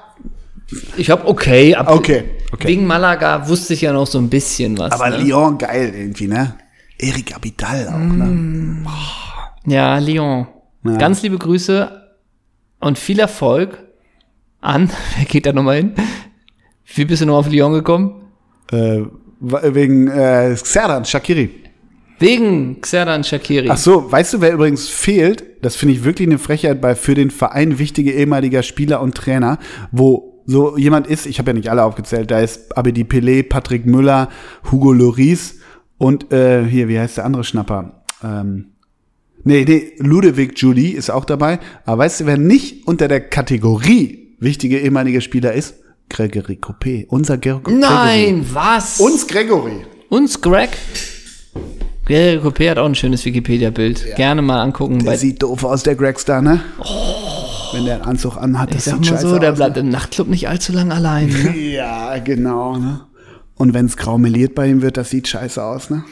[0.97, 2.67] Ich hab okay, ab, okay, okay.
[2.67, 4.91] wegen Malaga wusste ich ja noch so ein bisschen was.
[4.91, 5.17] Aber ne?
[5.17, 6.53] Lyon geil irgendwie, ne?
[6.99, 8.83] Erik Abidal auch, ne?
[9.65, 10.47] Ja, Lyon.
[10.83, 10.97] Ja.
[10.97, 12.09] Ganz liebe Grüße
[12.79, 13.83] und viel Erfolg
[14.61, 14.89] an.
[15.17, 15.93] Wer geht da nochmal hin?
[16.93, 18.23] Wie bist du noch auf Lyon gekommen?
[18.71, 19.01] Äh,
[19.39, 21.49] wegen äh, Xerdan, Shakiri.
[22.19, 23.69] Wegen Xerdan Shakiri.
[23.69, 25.45] Ach so, weißt du, wer übrigens fehlt?
[25.61, 29.57] Das finde ich wirklich eine Frechheit bei für den Verein wichtige ehemaliger Spieler und Trainer,
[29.91, 33.85] wo so jemand ist, ich habe ja nicht alle aufgezählt, da ist Abedi Pelé, Patrick
[33.85, 34.29] Müller,
[34.71, 35.58] Hugo Lloris
[35.99, 38.01] und äh, hier, wie heißt der andere Schnapper?
[38.23, 38.69] Ähm,
[39.43, 41.59] nee, nee, Ludovic Julie ist auch dabei.
[41.85, 45.75] Aber weißt du, wer nicht unter der Kategorie wichtige ehemalige Spieler ist?
[46.09, 47.79] Gregory Coupé, unser Ger Gregory.
[47.79, 48.99] Nein, was?
[48.99, 49.85] Uns Gregory.
[50.09, 50.69] Uns Greg?
[52.05, 54.15] Greg Coupé hat auch ein schönes Wikipedia-Bild.
[54.15, 54.99] Gerne mal angucken.
[55.03, 56.61] Der sieht doof aus, der Gregstar, ne?
[57.73, 59.57] Wenn der einen Anzug anhat, ich das sag sieht mal scheiße so, der aus.
[59.57, 61.27] bleibt im Nachtclub nicht allzu lang allein.
[61.27, 61.55] Ne?
[61.73, 63.01] Ja, genau, ne?
[63.59, 66.03] Und wenn's grau meliert bei ihm wird, das sieht scheiße aus, ne?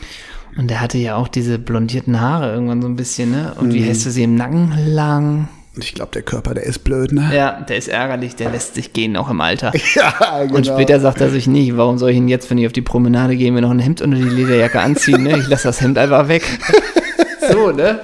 [0.58, 3.54] Und der hatte ja auch diese blondierten Haare irgendwann so ein bisschen, ne?
[3.60, 3.74] Und Mhm.
[3.74, 5.48] wie heißt du sie im Nacken lang?
[5.80, 7.30] Ich glaube, der Körper, der ist blöd, ne?
[7.34, 9.72] Ja, der ist ärgerlich, der lässt sich gehen, auch im Alter.
[9.96, 10.56] Ja, genau.
[10.58, 12.82] Und später sagt er sich nicht, warum soll ich ihn jetzt, wenn ich auf die
[12.82, 15.24] Promenade gehe, mir noch ein Hemd unter die Lederjacke anziehen?
[15.24, 15.38] Ne?
[15.40, 16.44] Ich lasse das Hemd einfach weg.
[17.52, 18.00] so, ne?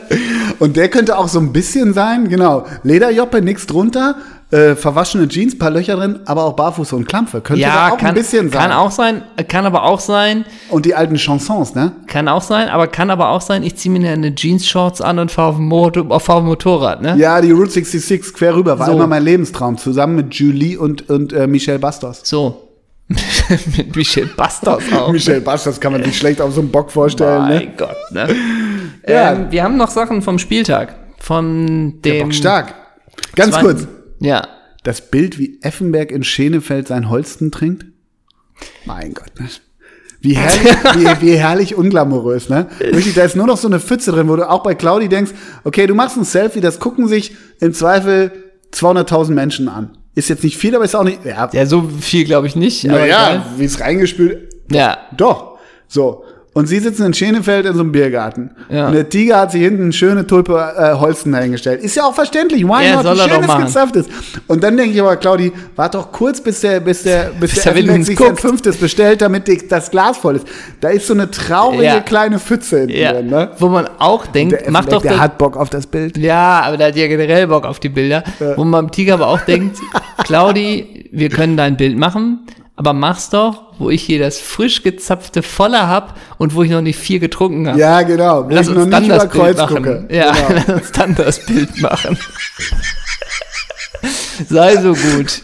[0.59, 2.65] Und der könnte auch so ein bisschen sein, genau.
[2.83, 4.15] Lederjoppe, nix drunter,
[4.53, 7.41] äh, verwaschene Jeans, paar Löcher drin, aber auch Barfuß und Klampfe.
[7.41, 8.61] Könnte Ja, auch kann, ein bisschen sein.
[8.61, 11.93] kann auch sein, kann aber auch sein, Und die alten Chansons, ne?
[12.07, 15.31] kann auch sein, aber kann aber auch sein, ich ziehe mir eine Jeans-Shorts an und
[15.31, 17.15] fahre auf dem, Motor, auf dem Motorrad, ne?
[17.17, 18.93] Ja, die Route 66 quer rüber war So.
[18.93, 22.21] immer mein Lebenstraum, zusammen mit Julie und, und äh, Michelle Bastos.
[22.23, 22.69] So.
[23.77, 25.11] Mit Michel Bastos auch.
[25.11, 27.55] Michelle Bastos kann man sich schlecht auf so einem Bock vorstellen, ne?
[27.55, 28.27] Mein Gott, ne?
[29.07, 29.33] Ja.
[29.33, 30.95] ähm, wir haben noch Sachen vom Spieltag.
[31.19, 32.23] Von Der dem.
[32.23, 32.73] Bock stark.
[33.35, 33.87] Ganz kurz.
[34.23, 34.47] Ja.
[34.83, 37.85] Das Bild, wie Effenberg in Schenefeld sein Holsten trinkt.
[38.85, 39.47] Mein Gott, ne?
[40.21, 40.73] Wie herrlich,
[41.21, 42.67] wie, wie herrlich unglamourös, ne?
[42.79, 45.31] Wirklich, da ist nur noch so eine Pfütze drin, wo du auch bei Claudi denkst,
[45.63, 48.31] okay, du machst ein Selfie, das gucken sich im Zweifel
[48.73, 49.97] 200.000 Menschen an.
[50.15, 52.83] Ist jetzt nicht viel, aber ist auch nicht, ja, Ja, so viel glaube ich nicht.
[52.85, 54.97] naja, wie es reingespült, Ja.
[55.17, 55.57] doch.
[55.87, 56.23] So.
[56.55, 58.51] Und sie sitzen in Schenefeld in so einem Biergarten.
[58.69, 58.85] Ja.
[58.87, 61.81] Und der Tiger hat sich hinten eine schöne Tulpe äh, Holsten dahingestellt.
[61.81, 62.63] Ist ja auch verständlich.
[62.63, 63.03] Why Ja, not?
[63.05, 63.65] soll Wie er schön doch es machen.
[63.65, 64.09] gezapft ist.
[64.45, 67.63] Und dann denke ich aber, Claudi, wart doch kurz, bis der, bis der, bis, Bis
[67.63, 70.47] der er wenigstens sich ein fünftes bestellt, damit die, das Glas voll ist.
[70.79, 71.99] Da ist so eine traurige Ja.
[72.01, 73.13] kleine Pfütze hinten Ja.
[73.13, 73.49] drin, ne?
[73.57, 76.17] Wo man auch denkt, Der, mach Effenberg, doch der hat Bock auf das Bild.
[76.17, 78.23] Ja, aber der hat ja generell Bock auf die Bilder.
[78.57, 79.77] Wo man beim Tiger aber auch denkt,
[80.23, 82.41] Claudi, wir können dein Bild machen,
[82.75, 86.81] aber mach's doch, wo ich hier das frisch gezapfte voller hab und wo ich noch
[86.81, 87.79] nicht viel getrunken habe.
[87.79, 88.45] Ja, genau.
[88.45, 89.75] Wo Lass ich uns noch dann nicht über das Bild Kreuz machen.
[89.75, 90.07] gucke.
[90.09, 90.47] Ja, Genau.
[90.67, 92.17] lass uns dann das Bild machen.
[94.49, 95.41] Sei so gut.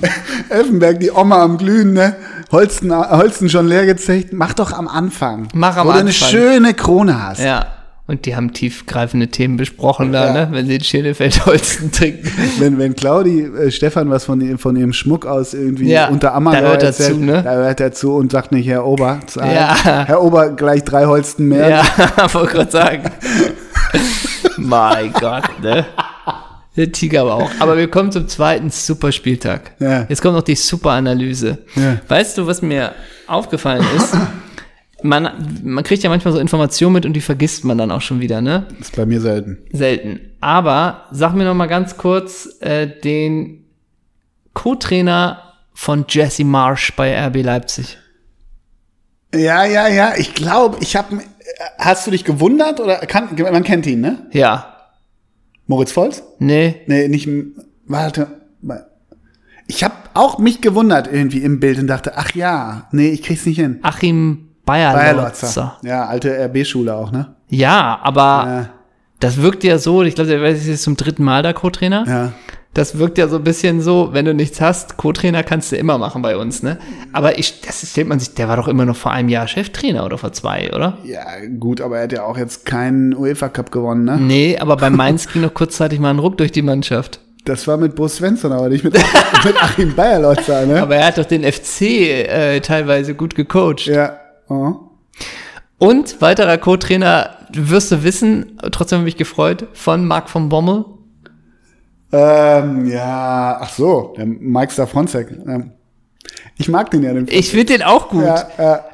[0.50, 2.16] Effenberg, die Oma am Glühen, ne?
[2.50, 4.32] Holsten, Holsten schon leer gezecht.
[4.32, 5.48] Mach doch am Anfang.
[5.54, 6.28] Mach am wo du eine Anfang.
[6.28, 7.40] schöne Krone hast.
[7.40, 7.66] Ja.
[8.12, 10.32] Und die haben tiefgreifende Themen besprochen da, Ja.
[10.34, 10.48] ne?
[10.50, 12.30] Wenn sie in Schönefeld-Holsten trinken.
[12.58, 16.60] Wenn, wenn Claudi äh, Stefan was von, von ihrem Schmuck aus irgendwie Ja, unter Ammergau
[16.60, 17.42] da hört er erzählt, zu, ne?
[17.42, 19.54] da hört er zu und sagt nicht, Herr Ober, zahl.
[19.54, 19.74] Ja.
[20.04, 21.70] Herr Ober, gleich drei Holsten mehr.
[21.70, 21.84] Ja,
[22.34, 23.10] wollte gerade sagen.
[24.58, 25.86] mein Gott, ne?
[26.76, 27.50] Der Tiger aber auch.
[27.60, 29.72] Aber wir kommen zum zweiten Superspieltag.
[29.78, 30.04] Ja.
[30.08, 31.58] Jetzt kommt noch die Superanalyse.
[31.76, 31.96] Ja.
[32.08, 32.92] Weißt du, was mir
[33.26, 34.14] aufgefallen ist?
[35.02, 38.20] Man, man kriegt ja manchmal so Informationen mit und die vergisst man dann auch schon
[38.20, 38.66] wieder, ne?
[38.80, 39.58] Ist bei mir selten.
[39.72, 40.20] Selten.
[40.40, 43.64] Aber sag mir noch mal ganz kurz äh, den
[44.54, 47.98] Co-Trainer von Jesse Marsh bei RB Leipzig.
[49.34, 51.20] Ja, ja, ja, ich glaube, ich habe.
[51.78, 54.26] Hast du dich gewundert oder kann, man kennt ihn, ne?
[54.32, 54.76] Ja.
[55.66, 56.22] Moritz Volz?
[56.38, 56.82] Nee.
[56.86, 57.28] Nee, nicht.
[57.86, 58.28] Warte.
[59.66, 63.46] Ich habe auch mich gewundert irgendwie im Bild und dachte, ach ja, nee, ich krieg's
[63.46, 63.78] nicht hin.
[63.82, 65.00] Achim Bayerlotzer.
[65.12, 65.76] Bayerlotzer.
[65.82, 67.34] Ja, alte RB-Schule auch, ne?
[67.48, 68.68] Ja, aber Ja,
[69.20, 72.04] das wirkt ja so, ich glaube, der ist jetzt zum dritten Mal der Co-Trainer.
[72.06, 72.32] ja.
[72.74, 75.98] Das wirkt ja so ein bisschen so, wenn du nichts hast, Co-Trainer kannst du immer
[75.98, 76.78] machen bei uns, ne?
[77.12, 80.06] Aber ich, das stellt man sich, der war doch immer noch vor einem Jahr Cheftrainer
[80.06, 80.96] oder vor zwei, oder?
[81.04, 81.20] Ja,
[81.60, 84.16] gut, aber er hat ja auch jetzt keinen UEFA Cup gewonnen, ne?
[84.18, 87.20] Nee, aber bei Mainz ging noch kurzzeitig mal ein Ruck durch die Mannschaft.
[87.44, 88.94] Das war mit Bo Svensson, aber nicht mit,
[89.44, 90.80] mit Achim Bayerlotzer, ne?
[90.80, 93.84] Aber er hat doch den FC äh, teilweise gut gecoacht.
[93.84, 94.16] ja.
[94.52, 94.74] Oh.
[95.78, 100.84] Und weiterer Co-Trainer, wirst du wissen, trotzdem habe ich mich gefreut, von Marc von Bommel.
[102.12, 105.30] Ähm, ja, ach so, der Mike Stafronzek.
[105.46, 105.72] Ähm,
[106.58, 107.12] ich mag den ja.
[107.12, 108.24] Den Ich finde den auch gut.
[108.24, 108.84] ja, ja,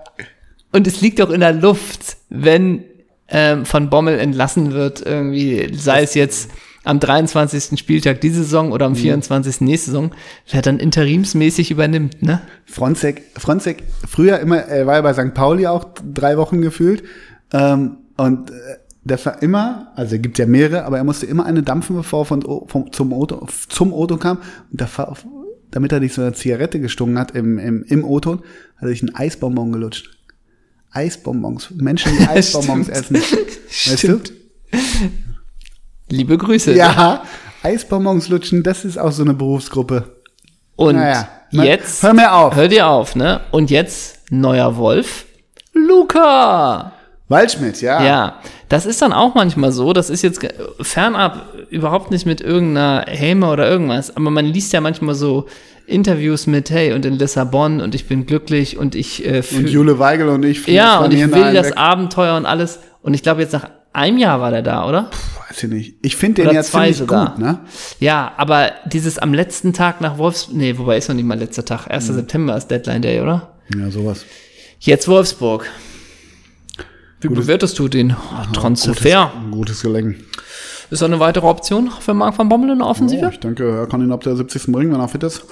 [0.73, 2.85] Und es liegt auch in der Luft, wenn
[3.29, 6.51] ähm, von Bommel entlassen wird, irgendwie, sei es jetzt
[6.89, 7.79] am 23.
[7.79, 9.61] Spieltag diese Saison oder am 24.
[9.61, 10.13] nächste Saison,
[10.51, 12.41] wer dann interimsmäßig übernimmt, ne?
[12.65, 15.35] Fronzek, Fronzek, früher immer, er war ja bei St.
[15.35, 15.85] Pauli auch
[16.15, 17.03] drei Wochen gefühlt.
[17.53, 18.55] Ähm, und äh,
[19.05, 22.23] der war immer, also er gibt ja mehrere, aber er musste immer eine dampfen, bevor
[22.23, 24.39] er von, vom, zum, Auto, zum Auto kam.
[24.71, 25.15] Und da war,
[25.71, 28.39] damit er nicht so eine Zigarette gestungen hat im, im, im Auto,
[28.77, 30.19] hat er sich einen Eisbonbon gelutscht.
[30.91, 31.71] Eisbonbons.
[31.77, 33.17] Menschen, die Eisbonbons essen.
[33.17, 34.33] Weißt Stimmt.
[36.11, 36.75] Liebe Grüße.
[36.75, 37.23] Ja,
[37.63, 40.17] Eisbonbons lutschen, das ist auch so eine Berufsgruppe.
[40.77, 41.67] Und Naja, ne?
[41.67, 42.55] jetzt, Hör mir auf.
[42.55, 43.41] hör dir auf, ne?
[43.51, 45.27] Und jetzt, neuer Wolf,
[45.73, 46.93] Luca.
[47.29, 48.03] Waldschmidt, ja.
[48.03, 48.35] Ja,
[48.71, 50.41] das ist dann auch manchmal so, das ist jetzt
[50.81, 55.47] fernab überhaupt nicht mit irgendeiner Häme oder irgendwas, aber man liest ja manchmal so
[55.87, 59.99] Interviews mit, hey, und in Lissabon und ich bin glücklich und ich äh, Und Jule
[59.99, 61.77] Weigel und ich fliegen ja, und ich will das weg.
[61.77, 63.69] Abenteuer und alles und ich glaube jetzt nach
[63.99, 65.11] einem Jahr war der da, oder?
[65.49, 65.95] Weiß ich nicht.
[66.03, 67.31] Ich finde den ja ziemlich sogar.
[67.31, 67.61] gut, ne?
[68.01, 71.65] Ja, aber dieses am letzten Tag nach Wolfsburg, nee, wobei ist noch nicht mal letzter
[71.65, 72.09] Tag, 1.
[72.09, 72.15] Mhm.
[72.15, 73.55] September ist Deadline Day, oder?
[73.77, 74.25] Ja, sowas.
[74.81, 75.67] Jetzt Wolfsburg.
[77.21, 78.15] Wie bewertest du den
[78.53, 79.33] Transfer?
[79.35, 80.17] Ein gutes Gelenk.
[80.91, 83.21] Ist das eine weitere Option für Marc van Bommel in der Offensive?
[83.23, 84.73] Ja, ich denke, er kann ihn ab der 70.
[84.73, 85.43] bringen, wenn er fit ist.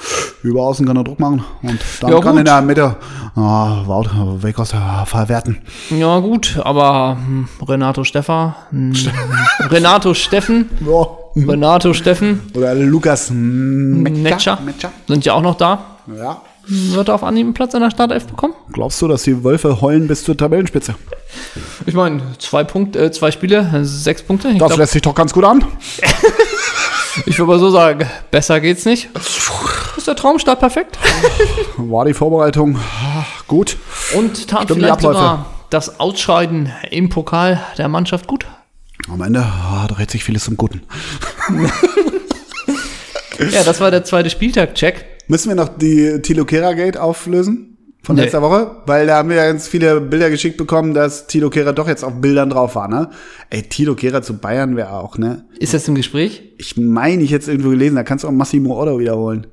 [0.42, 2.96] Über außen kann er Druck machen und dann Ja, kann in der Mitte
[3.34, 4.08] ah, Wout
[4.42, 5.58] Weghorst äh, verwerten.
[5.90, 8.94] Ja, gut, aber hm, Renato Steffer, hm,
[9.70, 11.06] Renato Steffen, Ja.
[11.46, 14.58] Renato Steffen Oder Lukas Metscher.
[15.06, 15.80] sind ja auch noch da.
[16.16, 16.40] Ja.
[16.68, 18.54] Wird er auf Anhieb einen Platz in der Startelf bekommen?
[18.72, 20.96] Glaubst du, dass die Wölfe heulen bis zur Tabellenspitze?
[21.86, 24.48] Ich meine, zwei Punkte, äh, zwei Spiele, sechs Punkte.
[24.48, 25.64] Ich, Das glaub, lässt sich doch ganz gut an.
[27.26, 29.08] ich würde mal so sagen, besser geht's nicht.
[29.96, 30.98] Ist der Traumstart perfekt?
[31.76, 33.76] War die Vorbereitung ah, gut?
[34.14, 38.46] Und tat Stimmen die vielleicht sogar das Ausscheiden im Pokal der Mannschaft gut?
[39.08, 40.82] Am Ende ah, dreht sich vieles zum Guten.
[43.38, 45.15] Ja, das war der zweite Spieltag-Check.
[45.28, 47.72] Müssen wir noch die Tilo Kehrer Gate auflösen?
[48.02, 48.22] Von Nee.
[48.22, 48.82] letzter Woche?
[48.86, 52.04] Weil da haben wir ja ganz viele Bilder geschickt bekommen, dass Tilo Kehrer doch jetzt
[52.04, 53.10] auf Bildern drauf war, ne?
[53.50, 55.44] Ey, Tilo Kehrer zu Bayern wäre auch, ne?
[55.58, 56.52] Ist das im Gespräch?
[56.58, 59.48] Ich meine, ich jetzt irgendwo gelesen, da kannst du auch Massimo Otto wiederholen.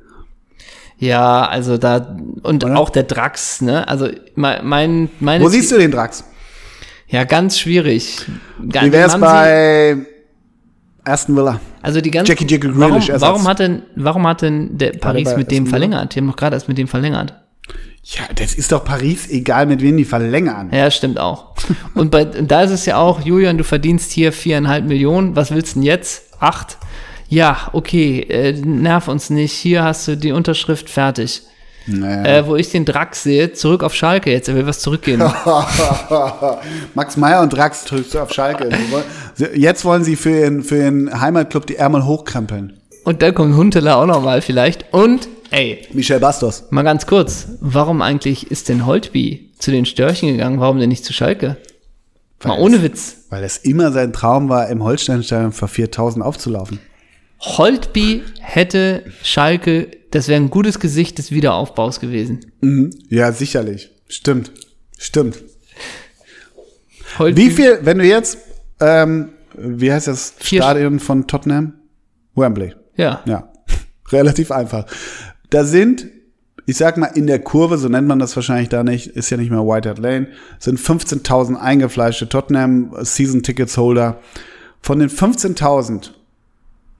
[1.00, 2.78] Ja, also da und Oder?
[2.78, 3.88] auch der Drax, ne?
[3.88, 6.24] Also mein, mein meine Wo siehst du den Drax?
[7.08, 8.26] Ja, ganz schwierig.
[8.60, 9.98] Wie wär's bei
[11.04, 11.60] Aston Villa?
[11.82, 13.30] Also die ganzen Jackie Jackie warum, Grealish Ersatz?
[13.30, 16.16] warum hat denn warum hat denn der Paris mit dem verlängert?
[16.16, 17.34] Die haben doch gerade erst mit dem verlängert.
[18.06, 20.70] Ja, das ist doch Paris, egal mit wem die verlängern.
[20.74, 21.54] Ja, stimmt auch.
[21.94, 25.38] Und bei da ist es ja auch, Julian, du verdienst hier viereinhalb Millionen.
[25.38, 26.24] Was willst du denn jetzt?
[26.40, 26.78] Acht?
[27.30, 29.54] Ja, okay, äh, nerv uns nicht.
[29.54, 31.44] Hier hast du die Unterschrift fertig.
[31.86, 32.40] Naja.
[32.40, 34.48] Äh, wo ich den Drax sehe, zurück auf Schalke jetzt.
[34.48, 35.20] Er will was zurückgehen.
[36.94, 38.70] Max Meyer und Drax du auf Schalke.
[39.54, 42.74] Jetzt wollen sie für ihren, für ihren Heimatclub die Ärmel hochkrempeln.
[43.04, 44.94] Und dann kommt Huntela auch noch mal vielleicht.
[44.94, 46.66] Und, ey, Michel Bastos.
[46.70, 47.48] mal ganz kurz.
[47.60, 50.60] Warum eigentlich ist denn Holtby zu den Störchen gegangen?
[50.60, 51.58] Warum denn nicht zu Schalke?
[52.46, 53.16] Mal Weil ohne es- Witz.
[53.30, 56.80] Weil es immer sein Traum war, im Holsteinstadion vor 4000 aufzulaufen.
[57.44, 62.52] Holtby hätte Schalke, das wäre ein gutes Gesicht des Wiederaufbaus gewesen.
[62.62, 62.92] Mhm.
[63.10, 63.92] Ja, sicherlich.
[64.08, 64.52] Stimmt.
[64.98, 65.40] Stimmt.
[67.20, 68.38] Holtby, Wie viel, wenn du jetzt,
[68.80, 71.74] ähm, wie heißt das Vier- Stadion von Tottenham?
[72.36, 72.74] Wembley.
[72.96, 73.22] Ja.
[73.26, 73.52] Ja.
[74.12, 74.86] Relativ einfach.
[75.50, 76.08] Da sind,
[76.66, 79.38] ich sag mal, in der Kurve, so nennt man das wahrscheinlich da nicht, ist ja
[79.38, 80.28] nicht mehr White Hart Lane,
[80.60, 84.20] sind 15.000 eingefleischte Tottenham Season Tickets Holder.
[84.82, 86.10] Von den 15.000,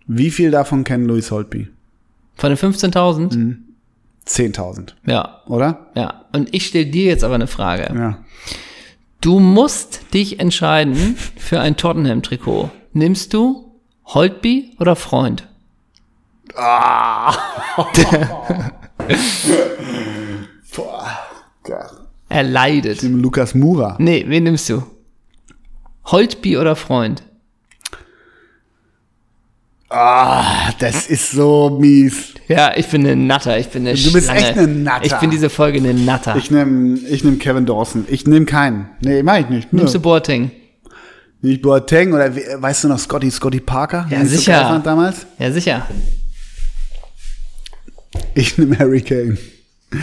[0.08, 1.68] wie viel davon kennen Louis Holtby?
[2.36, 3.36] Von den 15.000?
[3.36, 3.64] Mhm.
[4.28, 5.42] 10.000, Ja.
[5.48, 5.88] oder?
[5.96, 6.26] Ja.
[6.32, 7.94] Und ich stelle dir jetzt aber eine Frage.
[7.94, 8.18] Ja.
[9.22, 12.70] Du musst dich entscheiden für ein Tottenham-Trikot.
[12.94, 13.72] Nimmst du
[14.06, 15.48] Holtby oder Freund?
[20.76, 21.10] Boah.
[21.68, 21.90] Ja.
[22.30, 23.02] Er leidet.
[23.02, 23.96] Dem Lukas Mura.
[24.00, 24.84] Nee, wen nimmst du?
[26.06, 27.24] Holtby oder Freund?
[29.96, 32.34] Ah, das ist so mies.
[32.48, 33.60] Ja, ich bin eine Natter.
[33.60, 34.40] Ich bin eine Du bist Schlange.
[34.48, 35.06] echt eine Natter.
[35.06, 36.36] Ich bin diese Folge eine Natter.
[36.36, 38.06] Ich nehme ich nehm Kevin Dawson.
[38.10, 38.90] Ich nehme keinen.
[39.02, 39.72] Nee, mach ich nicht.
[39.72, 40.50] Nimmst du Boateng?
[41.42, 44.08] Nicht Boateng oder weißt du noch Scotty, Scotty Parker?
[44.10, 44.82] Ja, sicher.
[44.84, 45.28] damals?
[45.38, 45.86] Ja, sicher.
[48.34, 49.38] Ich nehme Harry Kane.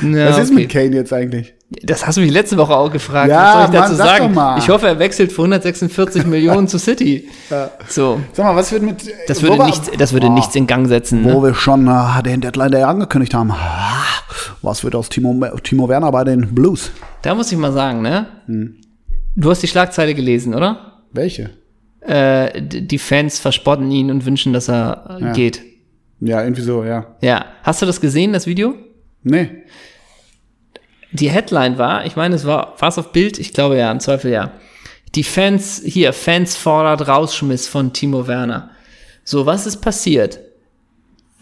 [0.02, 0.60] Ja, Was ist okay.
[0.60, 1.52] mit Kane jetzt eigentlich?
[1.82, 3.28] Das hast du mich letzte Woche auch gefragt.
[3.30, 4.58] Ja, Was soll ich Mann, dazu sag sagen?
[4.58, 7.28] Ich hoffe, er wechselt für 146 Millionen zu City.
[7.88, 9.04] So, Sag mal, was wird mit.
[9.28, 11.22] das würde, nichts, das würde Oh, nichts in Gang setzen.
[11.24, 11.42] Wo Ne?
[11.48, 13.52] wir schon äh, den Deadline Day angekündigt haben.
[14.62, 16.90] Was wird aus Timo, Timo Werner bei den Blues?
[17.22, 18.26] Da muss ich mal sagen, ne?
[18.46, 18.74] Hm.
[19.36, 21.02] Du hast die Schlagzeile gelesen, oder?
[21.12, 21.50] Welche?
[22.00, 25.32] Äh, die Fans verspotten ihn und wünschen, dass er äh, Ja.
[25.32, 25.62] geht.
[26.20, 27.06] Ja, irgendwie so, ja.
[27.20, 27.44] Ja.
[27.62, 28.74] Hast du das gesehen, das Video?
[29.22, 29.50] Nee.
[31.12, 33.38] Die Headline war, ich meine, es war, war es auf Bild?
[33.38, 34.52] Ich glaube ja, im Zweifel ja.
[35.14, 38.70] Die Fans, hier, Fans fordert Rausschmiss von Timo Werner.
[39.24, 40.38] So, was ist passiert?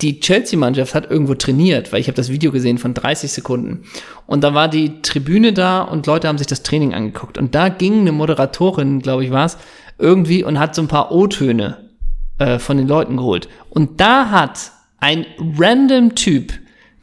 [0.01, 3.83] Die Chelsea-Mannschaft hat irgendwo trainiert, weil ich habe das Video gesehen von 30 Sekunden.
[4.27, 7.37] Und da war die Tribüne da und Leute haben sich das Training angeguckt.
[7.37, 9.59] Und da ging eine Moderatorin, glaube ich, war es,
[9.99, 11.91] irgendwie und hat so ein paar O-Töne
[12.39, 13.49] äh, von den Leuten geholt.
[13.71, 15.27] Und da hat ein
[15.59, 16.53] random Typ,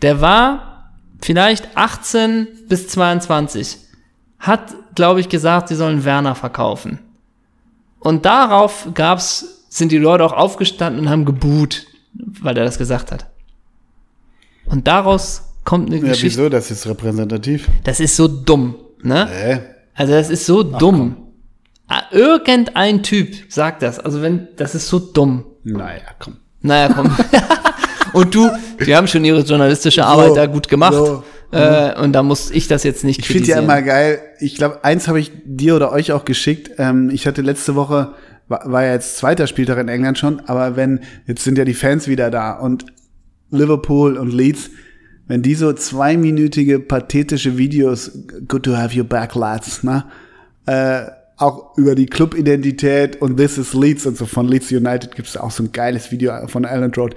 [0.01, 0.74] der war
[1.25, 3.77] vielleicht 18 bis 22,
[4.39, 6.99] hat, glaube ich, gesagt, sie sollen Werner verkaufen.
[7.99, 13.11] Und darauf gab's, sind die Leute auch aufgestanden und haben geboot, weil er das gesagt
[13.11, 13.25] hat.
[14.67, 16.39] Und daraus kommt eine Ja, Geschichte.
[16.39, 16.49] wieso?
[16.49, 17.67] Das ist repräsentativ.
[17.83, 19.27] Das ist so dumm, ne?
[19.27, 19.59] Hä?
[19.95, 21.17] Also das ist so dumm.
[21.87, 23.99] Ah, Irgendein Typ sagt das.
[23.99, 25.45] Also wenn, das ist so dumm.
[25.63, 26.37] Naja, komm.
[26.61, 27.07] Naja, komm.
[28.15, 28.49] und du,
[28.85, 30.93] die haben schon ihre journalistische Arbeit da gut gemacht.
[30.93, 31.23] so.
[31.51, 33.63] Äh, und da muss ich das jetzt nicht Ich finde ja kritisieren.
[33.65, 34.19] immer geil.
[34.39, 36.71] Ich glaube, eins habe ich dir oder euch auch geschickt.
[36.79, 38.13] Ähm, ich hatte letzte Woche
[38.47, 41.73] war, war ja jetzt zweiter Spieltag in England schon, aber wenn, jetzt sind ja die
[41.73, 42.85] Fans wieder da und
[43.51, 44.69] Liverpool und Leeds,
[45.27, 48.11] wenn die so zweiminütige pathetische Videos,
[48.47, 50.05] good to have you back, lads, ne?
[50.67, 51.05] Äh,
[51.37, 55.35] auch über die Clubidentität und This is Leeds und so von Leeds United gibt es
[55.35, 57.15] auch so ein geiles Video von Alan Road.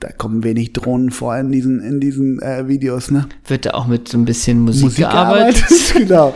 [0.00, 3.28] Da kommen wenig Drohnen vor in diesen, in diesen äh, Videos, ne?
[3.46, 5.66] Wird da auch mit so ein bisschen Musik, Musik gearbeitet?
[5.68, 5.94] gearbeitet.
[6.08, 6.34] genau.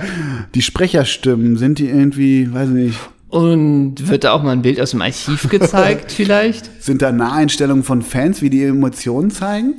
[0.54, 2.98] Die Sprecherstimmen, sind die irgendwie, weiß ich nicht,
[3.30, 6.70] Und wird da auch mal ein Bild aus dem Archiv gezeigt, vielleicht?
[6.82, 9.74] sind da Naheinstellungen von Fans, wie die Emotionen zeigen?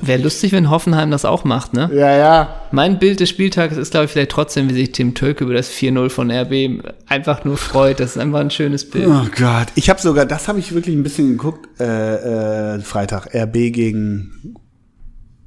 [0.00, 1.88] Wäre lustig, wenn Hoffenheim das auch macht, ne?
[1.92, 2.62] Ja, ja.
[2.72, 5.70] Mein Bild des Spieltags ist, glaube ich, vielleicht trotzdem, wie sich Tim Tölke über das
[5.70, 8.00] 4-0 von RB einfach nur freut.
[8.00, 9.06] Das ist einfach ein schönes Bild.
[9.06, 9.68] Oh Gott.
[9.76, 14.54] Ich habe sogar, das habe ich wirklich ein bisschen geguckt, äh, äh, Freitag, RB gegen,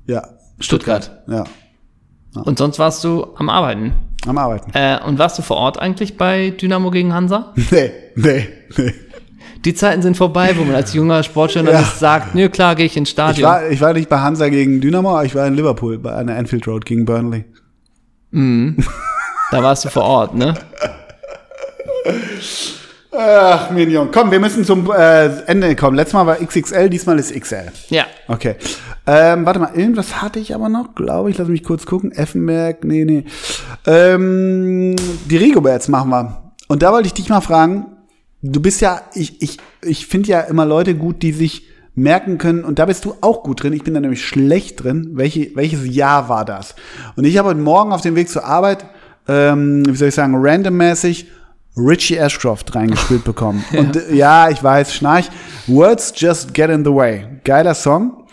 [0.07, 0.23] ja,
[0.59, 1.23] Stuttgart.
[1.27, 1.43] ja,
[2.33, 3.93] Und sonst warst du am Arbeiten.
[4.27, 4.71] am Arbeiten.
[4.73, 7.53] Äh, und warst du vor Ort eigentlich bei Dynamo gegen Hansa?
[7.71, 8.93] Nee, nee, nee.
[9.65, 11.97] Die Zeiten sind vorbei, wo man als junger Sportjournalist Ja.
[11.99, 13.47] sagt, nö, klar, gehe ich ins Ich Stadion.
[13.49, 16.35] war, ich war nicht bei Hansa gegen Dynamo, aber ich war in Liverpool bei einer
[16.35, 17.45] Anfield Road gegen Burnley.
[18.31, 20.55] da warst du vor Ort, ne?
[23.13, 24.09] Ach, Minion.
[24.11, 25.95] Komm, wir müssen zum äh, Ende kommen.
[25.97, 27.71] Letztes Mal war XXL, diesmal ist XL.
[27.89, 28.05] Ja.
[28.27, 28.55] Okay.
[29.05, 31.37] Ähm, warte mal, irgendwas hatte ich aber noch, glaube ich.
[31.37, 32.11] Lass mich kurz gucken.
[32.13, 33.25] Effenberg, nee, nee.
[33.85, 34.95] Ähm,
[35.29, 36.53] die Rigoberts machen wir.
[36.69, 37.85] Und da wollte ich dich mal fragen,
[38.41, 42.63] du bist ja, ich, ich, ich finde ja immer Leute gut, die sich merken können,
[42.63, 45.93] und da bist du auch gut drin, ich bin da nämlich schlecht drin, welche, welches
[45.93, 46.75] Jahr war das?
[47.15, 48.85] Und ich habe heute Morgen auf dem Weg zur Arbeit,
[49.27, 51.27] ähm, wie soll ich sagen, randommäßig
[51.77, 53.63] Richie Ashcroft reingespielt bekommen.
[53.77, 55.29] Und äh, ja, ich weiß, Schnarch.
[55.67, 57.25] Words just get in the way.
[57.43, 58.25] Geiler Song.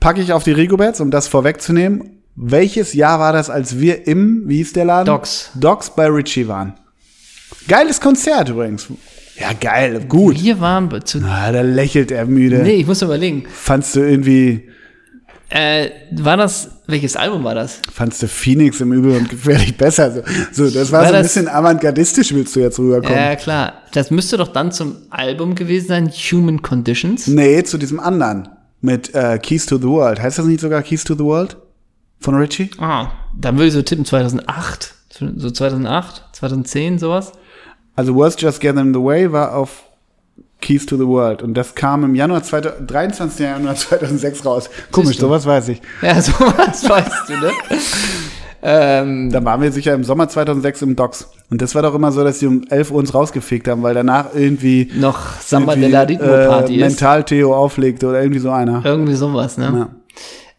[0.00, 2.22] Packe ich auf die Rigoberts, um das vorwegzunehmen.
[2.36, 5.06] Welches Jahr war das, als wir im, wie hieß der Laden?
[5.06, 5.50] Docs.
[5.54, 6.74] Docs bei Richie waren.
[7.68, 8.88] Geiles Konzert übrigens.
[9.38, 10.42] Ja, geil, gut.
[10.42, 11.18] Wir waren zu.
[11.24, 12.58] Ah, da lächelt er müde.
[12.62, 13.44] Nee, ich muss überlegen.
[13.52, 14.68] Fandst du irgendwie,
[15.48, 17.80] Äh, war das, welches Album war das?
[17.92, 20.10] fandst du Phoenix im Übel und gefährlich besser?
[20.52, 23.16] So, so das war, War so ein das- bisschen avantgardistisch, willst du jetzt rüberkommen?
[23.16, 23.74] Ja, klar.
[23.92, 27.28] Das müsste doch dann zum Album gewesen sein, Human Conditions.
[27.28, 28.48] Nee, zu diesem anderen.
[28.80, 30.20] Mit äh, Keys to the World.
[30.20, 31.56] Heißt das nicht sogar Keys to the World?
[32.20, 32.70] Von Richie?
[32.78, 34.94] Ah, dann würde ich so tippen 2008.
[35.36, 37.32] So 2008, 2010, sowas.
[37.96, 39.82] Also Words Just Get in the Way war auf
[40.60, 41.42] Keys to the World.
[41.42, 43.40] Und das kam im Januar 2000, 23.
[43.46, 44.70] Januar 2006 raus.
[44.90, 45.80] Komisch, sowas weiß ich.
[46.02, 47.50] Ja, sowas weißt du, ne?
[48.62, 51.28] ähm, Da waren wir sicher im Sommer 2006 im Docks.
[51.50, 53.94] Und das war doch immer so, dass die um 11 Uhr uns rausgefegt haben, weil
[53.94, 56.80] danach irgendwie, noch Samba irgendwie della Ritmo Party äh, ist.
[56.82, 58.84] Mental-Theo auflegte oder irgendwie so einer.
[58.84, 59.88] Irgendwie sowas, ne?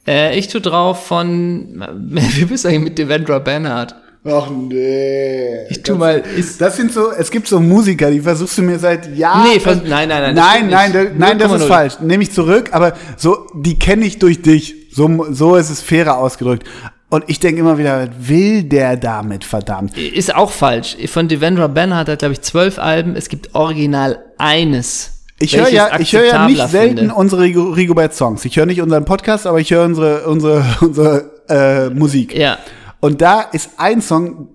[0.08, 3.96] Äh, ich tu drauf von, wie bist du eigentlich mit Devendra Bernhardt?
[4.30, 5.68] Ach nee.
[5.70, 8.78] Ich tu mal, ist, Das sind so, es gibt so Musiker, die versuchst du mir
[8.80, 9.48] seit Jahren.
[9.54, 11.68] Nee, vers- nein, nein, nein, Nein, nein, da, nein, das ist 0,0.
[11.68, 11.94] falsch.
[12.02, 14.76] Nehme ich zurück, aber so, die kenne ich durch dich.
[14.92, 16.68] So, so ist es fairer ausgedrückt.
[17.10, 19.98] Und ich denke immer wieder, will der damit, verdammt?
[19.98, 20.98] ist auch falsch.
[21.08, 23.16] Von Devendra Bernhardt hat, glaube ich, zwölf Alben.
[23.16, 25.12] Es gibt original eines.
[25.40, 27.14] Ich höre ja, ich höre ja nicht selten finde.
[27.14, 28.44] unsere Rigo- Rigobert-Songs.
[28.44, 32.36] Ich höre nicht unseren Podcast, aber ich höre unsere, unsere, unsere äh, Musik.
[32.36, 32.58] Ja.
[33.00, 34.50] Und da ist ein Song,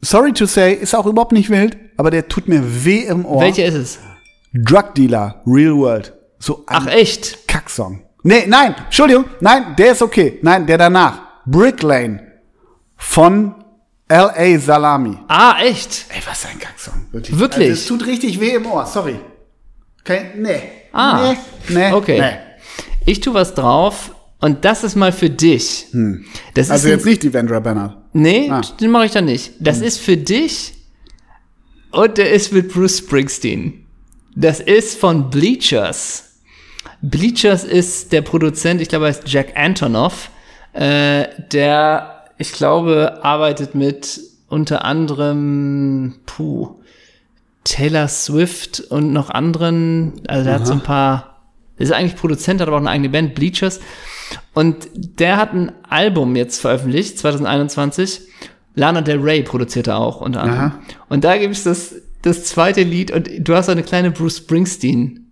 [0.00, 3.40] sorry to say, ist auch überhaupt nicht wild, aber der tut mir weh im Ohr.
[3.40, 3.98] Welcher ist es?
[4.52, 6.12] Drug Dealer, Real World.
[6.38, 7.46] So ein Ach, echt?
[7.46, 8.02] Kacksong.
[8.22, 10.38] Nee, nein, Entschuldigung, nein, der ist okay.
[10.42, 11.22] Nein, der danach.
[11.46, 12.26] Brick Lane
[12.96, 13.54] von
[14.08, 14.58] L.A.
[14.58, 15.16] Salami.
[15.28, 16.06] Ah, echt?
[16.10, 17.06] Ey, was ein Kacksong.
[17.12, 17.38] Wirklich.
[17.38, 17.70] Wirklich?
[17.70, 19.20] Also, es tut richtig weh im Ohr, sorry.
[20.00, 20.60] Okay, nee.
[20.92, 21.32] Ah.
[21.68, 21.92] Nee, nee.
[21.92, 22.20] Okay.
[22.20, 22.36] Nee.
[23.06, 25.86] Ich tu was drauf und das ist mal für dich.
[26.54, 27.96] Das Also ist jetzt nicht die Vendra Bernard.
[28.12, 28.60] Nee, Ah.
[28.80, 29.52] den mache ich dann nicht.
[29.60, 30.72] Das ist für dich
[31.92, 33.84] und der ist mit Bruce Springsteen.
[34.34, 36.24] Das ist von Bleachers.
[37.02, 40.30] Bleachers ist der Produzent, ich glaube, er ist Jack Antonoff,
[40.72, 46.76] äh, der, ich glaube, arbeitet mit unter anderem, puh,
[47.64, 51.40] Taylor Swift und noch anderen, also der hat so ein paar,
[51.76, 53.80] ist eigentlich Produzent, hat aber auch eine eigene Band, Bleachers.
[54.54, 58.22] Und der hat ein Album jetzt veröffentlicht, 2021.
[58.74, 60.60] Lana Del Rey produzierte auch unter anderem.
[60.60, 60.78] Aha.
[61.08, 64.38] Und da gibt es das, das zweite Lied und du hast so eine kleine Bruce
[64.38, 65.26] Springsteen.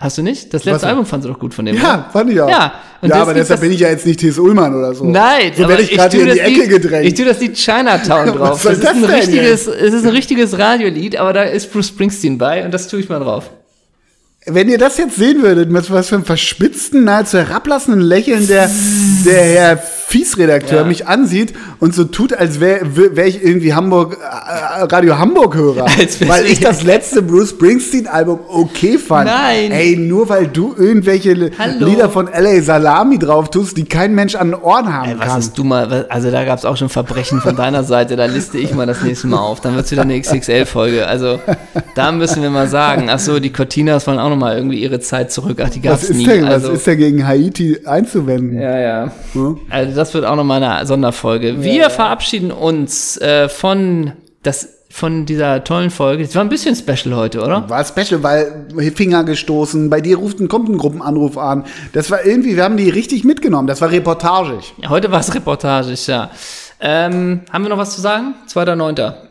[0.00, 0.54] Hast du nicht?
[0.54, 0.90] Das letzte Was?
[0.90, 1.74] Album fandst du doch gut von dem.
[1.76, 2.10] Ja, oder?
[2.12, 2.48] fand ich auch.
[2.48, 2.72] Ja,
[3.02, 4.38] ja aber deshalb bin ich ja jetzt nicht T.S.
[4.38, 5.04] Ullmann oder so.
[5.04, 7.06] Nein, so werde ich gerade in die Ecke Lied- gedrängt.
[7.06, 8.50] Ich tue das Lied Chinatown drauf.
[8.50, 11.42] Was soll das, ist das ein denn richtiges, es ist ein richtiges Radiolied, aber da
[11.42, 13.50] ist Bruce Springsteen bei und das tue ich mal drauf.
[14.50, 18.70] Wenn ihr das jetzt sehen würdet, mit was für einem verspitzten, nahezu herablassenden Lächeln der,
[19.26, 20.84] der Herr Fiesredakteur Ja.
[20.84, 22.80] mich ansieht und so tut, als wäre
[23.14, 25.84] wär ich irgendwie Hamburg, äh, Radio Hamburg Hörer.
[25.98, 29.26] Als wär's weil ich das letzte Bruce Springsteen Album okay fand.
[29.28, 29.70] Nein.
[29.70, 31.84] Ey, nur weil du irgendwelche Hallo.
[31.86, 32.62] Lieder von L.A.
[32.62, 35.36] Salami drauf tust, die kein Mensch an den Ohren haben Ey, was kann.
[35.36, 38.56] hast du mal, also da gab es auch schon Verbrechen von deiner Seite, da liste
[38.56, 41.06] ich mal das nächste Mal auf, dann wird es wieder eine XXL-Folge.
[41.06, 41.38] Also
[41.94, 45.32] da müssen wir mal sagen, ach so, die Cortinas wollen auch nochmal irgendwie ihre Zeit
[45.32, 46.26] zurück, ach, die gab Was es ist, nie.
[46.26, 48.60] denn, also, was ist denn gegen Haiti einzuwenden?
[48.60, 49.12] ja, ja.
[49.32, 49.58] Hm?
[49.68, 51.62] Also das wird auch nochmal eine Sonderfolge.
[51.62, 54.12] Wir verabschieden uns äh, von,
[54.42, 56.24] das, von dieser tollen Folge.
[56.24, 57.68] Das war ein bisschen special heute, oder?
[57.68, 61.64] War special, weil Finger gestoßen, bei dir ruft ein, kommt ein Gruppenanruf an.
[61.92, 63.66] Das war irgendwie, wir haben die richtig mitgenommen.
[63.66, 64.74] Das war reportagig.
[64.80, 66.30] Ja, heute war es reportagisch, ja.
[66.80, 68.34] Ähm, haben wir noch was zu sagen?
[68.48, 69.27] 2.9.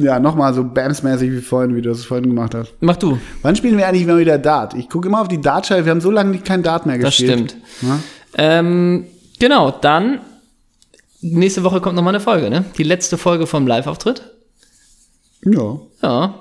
[0.00, 2.72] Ja, nochmal so Bams-mäßig wie vorhin, wie du das vorhin gemacht hast.
[2.80, 3.18] Mach du.
[3.42, 4.72] Wann spielen wir eigentlich mal wieder Dart?
[4.74, 5.84] Ich gucke immer auf die Dartscheibe.
[5.84, 7.50] Wir haben so lange kein Dart mehr Das gespielt.
[7.50, 7.56] stimmt.
[7.82, 7.98] Ja?
[8.38, 9.04] Ähm,
[9.38, 10.20] genau, dann
[11.20, 12.64] nächste Woche kommt nochmal eine Folge, ne?
[12.78, 14.22] Die letzte Folge vom Live-Auftritt.
[15.44, 15.78] Ja.
[16.02, 16.34] Ja.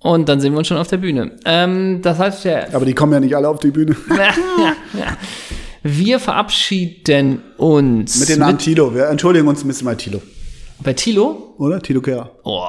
[0.00, 1.32] Und dann sehen wir uns schon auf der Bühne.
[1.44, 3.94] Ähm, das heißt ja, Aber die kommen ja nicht alle auf die Bühne.
[5.84, 8.92] wir verabschieden uns Mit dem Namen Tilo.
[8.92, 10.20] Wir entschuldigen uns ein bisschen bei Tilo.
[10.80, 11.54] Bei Tilo.
[11.58, 11.80] Oder?
[11.80, 12.30] Tilo Kehrer.
[12.44, 12.64] Oh,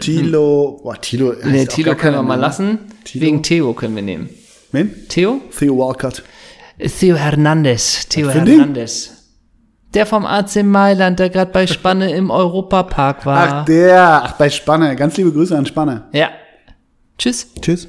[0.00, 0.80] Tilo.
[0.82, 1.34] Boah, Tilo.
[1.44, 2.42] nee, Tilo können wir mal ne?
[2.42, 2.78] lassen.
[3.04, 3.26] Tilo?
[3.26, 4.30] Wegen Theo können wir nehmen.
[4.72, 5.08] Wen?
[5.08, 5.40] Theo?
[5.56, 6.22] Theo Walcott.
[6.78, 8.08] Theo Hernandez.
[8.08, 8.34] Theo Was?
[8.34, 9.16] Hernandez.
[9.92, 13.48] Der vom AC Mailand, der gerade bei Spanne im Europapark war.
[13.48, 14.22] Ach, der.
[14.24, 14.94] Ach, bei Spanne.
[14.94, 16.08] Ganz liebe Grüße an Spanne.
[16.12, 16.30] Ja.
[17.18, 17.48] Tschüss.
[17.60, 17.88] Tschüss.